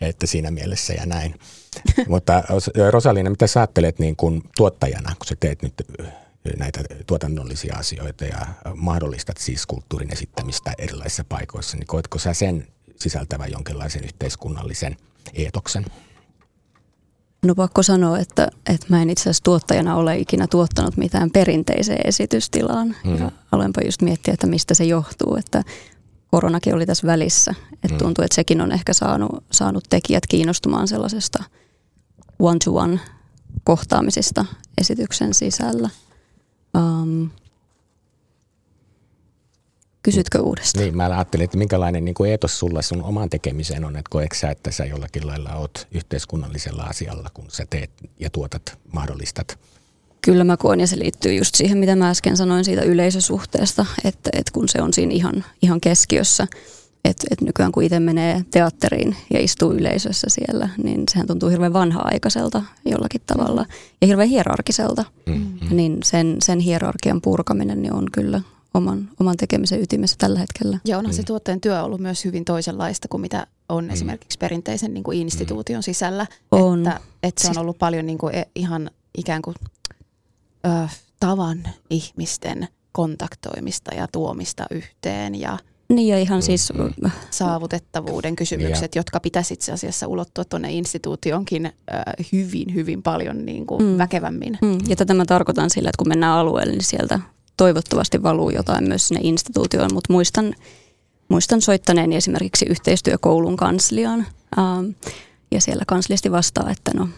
[0.00, 1.34] että siinä mielessä ja näin.
[2.08, 2.42] Mutta
[2.90, 5.74] Rosalina, mitä sä ajattelet niin kuin tuottajana, kun sä teet nyt
[6.58, 12.66] näitä tuotannollisia asioita ja mahdollistat siis kulttuurin esittämistä erilaisissa paikoissa, niin koetko sä sen
[12.96, 14.96] sisältävän jonkinlaisen yhteiskunnallisen
[15.34, 15.86] eetoksen?
[17.42, 22.00] No pakko sanoa, että, että mä en itse asiassa tuottajana ole ikinä tuottanut mitään perinteiseen
[22.08, 22.96] esitystilaan.
[23.04, 23.18] Mm.
[23.18, 25.62] Ja alenpa just miettiä, että mistä se johtuu, että
[26.30, 27.54] koronakin oli tässä välissä.
[27.72, 27.98] Että mm.
[27.98, 31.44] tuntuu, että sekin on ehkä saanut, saanut tekijät kiinnostumaan sellaisesta
[32.38, 33.00] one-to-one
[33.64, 34.44] kohtaamisista
[34.80, 35.90] esityksen sisällä.
[36.78, 37.30] Um,
[40.02, 40.84] Kysytkö uudestaan?
[40.84, 44.36] Niin, mä ajattelin, että minkälainen niin kuin eetos sulla sun oman tekemiseen on, että koetko
[44.36, 49.58] sä, että sä jollakin lailla oot yhteiskunnallisella asialla, kun sä teet ja tuotat, mahdollistat?
[50.22, 54.30] Kyllä mä koen ja se liittyy just siihen, mitä mä äsken sanoin siitä yleisösuhteesta, että,
[54.32, 56.46] että kun se on siinä ihan, ihan keskiössä,
[57.04, 61.72] että, että nykyään kun itse menee teatteriin ja istuu yleisössä siellä, niin sehän tuntuu hirveän
[61.72, 63.66] vanha-aikaiselta jollakin tavalla
[64.00, 65.04] ja hirveän hierarkiselta.
[65.26, 65.76] Mm-hmm.
[65.76, 68.40] Niin sen, sen hierarkian purkaminen niin on kyllä
[68.74, 70.78] oman, oman tekemisen ytimessä tällä hetkellä.
[70.84, 71.16] Ja onhan mm.
[71.16, 73.90] se tuotteen työ ollut myös hyvin toisenlaista kuin mitä on mm.
[73.90, 75.82] esimerkiksi perinteisen niin kuin instituution mm.
[75.82, 76.26] sisällä.
[76.50, 76.78] On.
[76.78, 79.56] Että, että se on ollut paljon niin kuin e, ihan ikään kuin
[80.66, 80.88] ö,
[81.20, 85.58] tavan ihmisten kontaktoimista ja tuomista yhteen ja
[85.90, 86.72] niin ja ihan siis...
[86.72, 87.10] Mm.
[87.30, 88.98] Saavutettavuuden kysymykset, ja.
[88.98, 91.72] jotka pitäisi itse asiassa ulottua tuonne instituutionkin äh,
[92.32, 93.98] hyvin, hyvin paljon niin kuin mm.
[93.98, 94.58] väkevämmin.
[94.62, 94.78] Mm.
[94.88, 97.20] Ja tätä mä tarkoitan sillä, että kun mennään alueelle, niin sieltä
[97.56, 100.54] toivottavasti valuu jotain myös sinne instituutioon, mutta muistan,
[101.28, 104.26] muistan soittaneen esimerkiksi yhteistyökoulun kansliaan
[104.58, 104.90] ähm,
[105.50, 107.08] ja siellä kanslisti vastaa, että no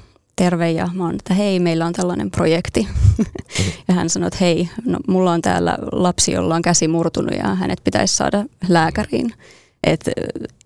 [0.42, 2.88] terve ja mä oon, että hei, meillä on tällainen projekti.
[3.88, 7.54] ja hän sanoi, että hei, no, mulla on täällä lapsi, jolla on käsi murtunut ja
[7.54, 9.34] hänet pitäisi saada lääkäriin.
[9.84, 10.00] Et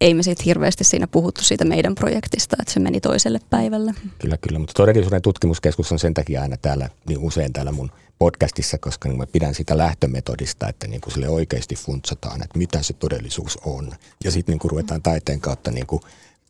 [0.01, 3.95] ei me siitä hirveästi siinä puhuttu siitä meidän projektista, että se meni toiselle päivälle.
[4.19, 8.79] Kyllä, kyllä, mutta todellisuuden tutkimuskeskus on sen takia aina täällä, niin usein täällä mun podcastissa,
[8.79, 13.59] koska niin mä pidän sitä lähtömetodista, että niin sille oikeasti funtsataan, että mitä se todellisuus
[13.65, 13.93] on.
[14.25, 16.03] Ja sitten niin ruvetaan taiteen kautta niin kuin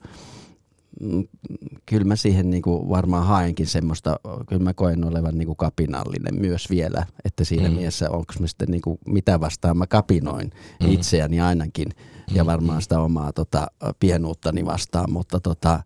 [1.87, 6.41] kyllä mä siihen niin kuin varmaan haenkin semmoista, kyllä mä koen olevan niin kuin kapinallinen
[6.41, 7.75] myös vielä, että siinä mm.
[7.75, 10.51] mielessä onko mä sitten niin kuin, mitä vastaan mä kapinoin
[10.83, 10.93] mm.
[10.93, 12.37] itseäni ainakin mm.
[12.37, 13.67] ja varmaan sitä omaa tota,
[14.01, 15.83] pienuuttani vastaan, mutta tota,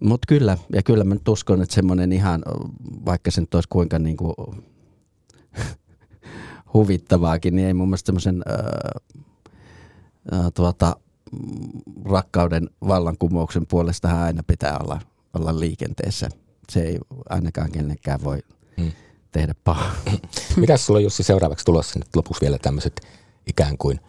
[0.00, 2.42] mut kyllä, ja kyllä mä nyt uskon, että semmoinen ihan,
[3.04, 4.34] vaikka se nyt olisi kuinka niin kuin
[6.74, 8.42] huvittavaakin, niin ei mun mielestä semmoisen
[10.54, 10.96] tuota,
[12.04, 15.00] rakkauden vallankumouksen puolesta aina pitää olla,
[15.34, 16.28] olla liikenteessä.
[16.70, 18.38] Se ei ainakaan kenenkään voi
[18.80, 18.92] hmm.
[19.32, 19.92] tehdä pahaa.
[20.56, 23.00] Mitäs sulla Jussi seuraavaksi tulossa nyt lopuksi vielä tämmöiset
[23.46, 24.00] ikään kuin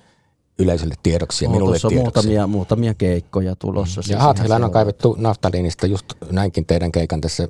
[0.60, 2.00] yleisölle tiedoksi ja minulle tiedoksi?
[2.00, 4.02] muutamia, muutamia keikkoja tulossa.
[4.06, 4.12] Hmm.
[4.12, 7.48] Ja Haathilan on kaivettu naftaliinista just näinkin teidän keikan tässä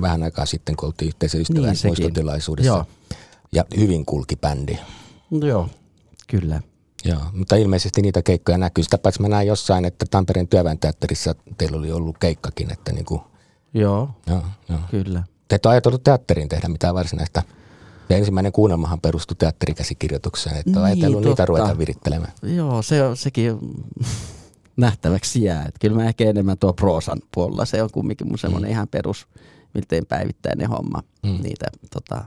[0.00, 2.72] vähän aikaa sitten, kun oltiin yhteisen ystävän niin, muistotilaisuudessa.
[2.72, 2.84] Joo.
[3.52, 4.78] Ja hyvin kulki bändi.
[5.30, 5.68] Joo,
[6.28, 6.62] kyllä.
[7.04, 8.84] Joo, mutta ilmeisesti niitä keikkoja näkyy.
[8.84, 12.72] Sitä paitsi mä näin jossain, että Tampereen työväenteatterissa teillä oli ollut keikkakin.
[12.72, 13.20] Että niin kuin,
[13.74, 15.22] joo, joo, joo, kyllä.
[15.48, 17.42] Te ette ajatellut teatteriin tehdä mitään varsinaista.
[18.08, 21.28] Ja ensimmäinen kuunnelmahan perustui teatterikäsikirjoitukseen, että niin, ajatellut totta.
[21.28, 22.32] niitä ruveta virittelemään.
[22.42, 23.58] Joo, se on sekin
[24.76, 25.64] nähtäväksi jää.
[25.68, 27.64] Et kyllä mä ehkä enemmän tuo proosan puolella.
[27.64, 28.72] Se on kumminkin mun semmoinen mm.
[28.72, 29.26] ihan perus,
[29.74, 31.38] miltei päivittäinen homma mm.
[31.42, 32.24] niitä tota,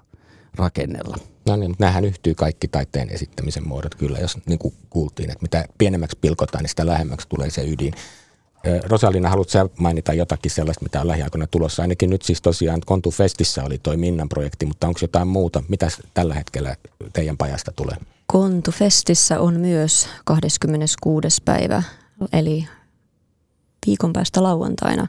[0.56, 1.18] rakennella.
[1.46, 5.42] No niin, mutta näähän yhtyy kaikki taiteen esittämisen muodot kyllä, jos niin kuin kuultiin, että
[5.42, 7.94] mitä pienemmäksi pilkotaan, niin sitä lähemmäksi tulee se ydin.
[8.84, 11.82] Rosalina, haluatko mainita jotakin sellaista, mitä on lähiaikoina tulossa?
[11.82, 15.64] Ainakin nyt siis tosiaan Kontu Festissä oli toi Minnan projekti, mutta onko jotain muuta?
[15.68, 16.76] Mitä tällä hetkellä
[17.14, 17.98] teidän pajasta tulee?
[18.28, 21.42] Kontu Festissä on myös 26.
[21.46, 21.84] päivä,
[22.34, 22.68] eli
[23.88, 25.08] viikon päästä lauantaina,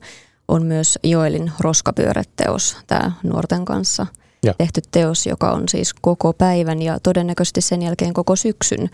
[0.49, 4.07] on myös Joelin roskapyöräteos tämä nuorten kanssa–
[4.45, 4.55] ja.
[4.59, 8.90] tehty teos, joka on siis koko päivän ja todennäköisesti sen jälkeen koko syksyn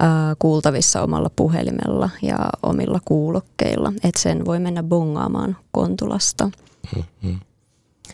[0.00, 3.92] ää, kuultavissa omalla puhelimella ja omilla kuulokkeilla.
[4.04, 6.50] Että sen voi mennä bongaamaan Kontulasta.
[6.96, 7.40] Mm-hmm.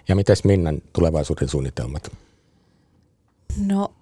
[0.08, 2.10] Ja mitäs Minnan tulevaisuuden suunnitelmat?
[3.66, 3.92] No,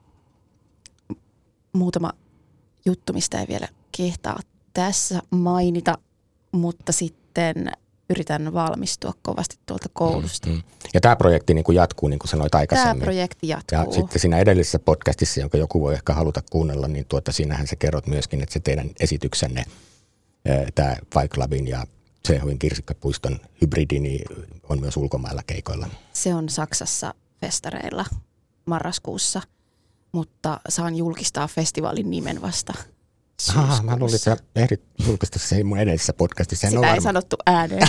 [1.73, 2.13] muutama
[2.87, 4.39] juttu, mistä ei vielä kehtaa
[4.75, 5.99] tässä mainita,
[6.53, 7.73] mutta sitten
[8.11, 10.49] yritän valmistua kovasti tuolta koulusta.
[10.49, 10.63] Mm-hmm.
[10.95, 12.95] Ja tämä projekti niin kuin jatkuu, niin kuin sanoit aikaisemmin.
[12.95, 13.79] Tämä projekti jatkuu.
[13.79, 17.77] Ja sitten siinä edellisessä podcastissa, jonka joku voi ehkä haluta kuunnella, niin tuota, siinähän sä
[17.77, 19.65] kerrot myöskin, että se teidän esityksenne,
[20.75, 21.87] tämä Fight Clubin ja
[22.29, 24.25] CHUin kirsikkapuiston hybridi, niin
[24.69, 25.89] on myös ulkomailla keikoilla.
[26.13, 28.05] Se on Saksassa festareilla
[28.67, 29.43] marraskuussa,
[30.13, 32.73] mutta saan julkistaa festivaalin nimen vasta
[33.57, 36.71] Ah, mä luulin, että sä ehdit julkaista se mun edellisessä podcastissa.
[36.71, 37.89] Sitä ei sanottu ääneen.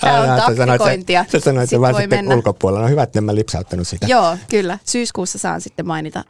[0.00, 1.24] Tämä on taktikointia.
[1.32, 2.34] Sä sanoit sen vaan sitten mennä.
[2.34, 2.82] ulkopuolella.
[2.82, 4.06] No hyvä, että en mä lipsauttanut sitä.
[4.06, 4.78] Joo, kyllä.
[4.84, 6.24] Syyskuussa saan sitten mainita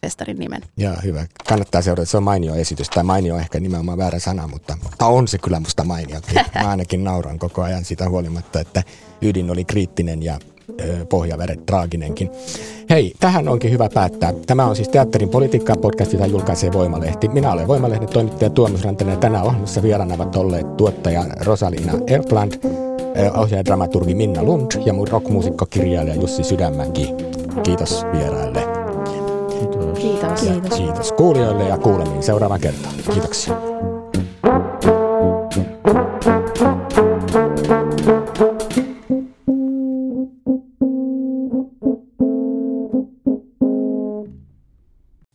[0.00, 0.62] festarin nimen.
[0.76, 1.26] Joo, hyvä.
[1.48, 2.10] Kannattaa seurata.
[2.10, 2.90] Se on mainio esitys.
[2.90, 6.34] Tai mainio on ehkä nimenomaan väärä sana, mutta on se kyllä musta mainiokin.
[6.62, 8.82] Mä ainakin nauran koko ajan sitä huolimatta, että
[9.22, 10.38] ydin oli kriittinen ja
[11.08, 12.30] pohjavedet traaginenkin.
[12.90, 14.32] Hei, tähän onkin hyvä päättää.
[14.46, 17.28] Tämä on siis Teatterin politiikkaa podcast, jota julkaisee Voimalehti.
[17.28, 22.52] Minä olen Voimalehden toimittaja Tuomas Rantanen ja tänään ohjelmassa vieraana ovat olleet tuottaja Rosalina Erpland,
[23.36, 27.14] ohjaaja dramaturgi Minna Lund ja mun rockmuusikko kirjailija Jussi Sydämäki.
[27.62, 28.60] Kiitos vieraille.
[29.50, 29.98] Kiitos.
[29.98, 30.40] Kiitos.
[30.40, 30.78] Kiitos.
[30.78, 32.94] Kiitos kuulijoille ja kuulemiin seuraavaan kertaan.
[33.12, 33.54] Kiitoksia.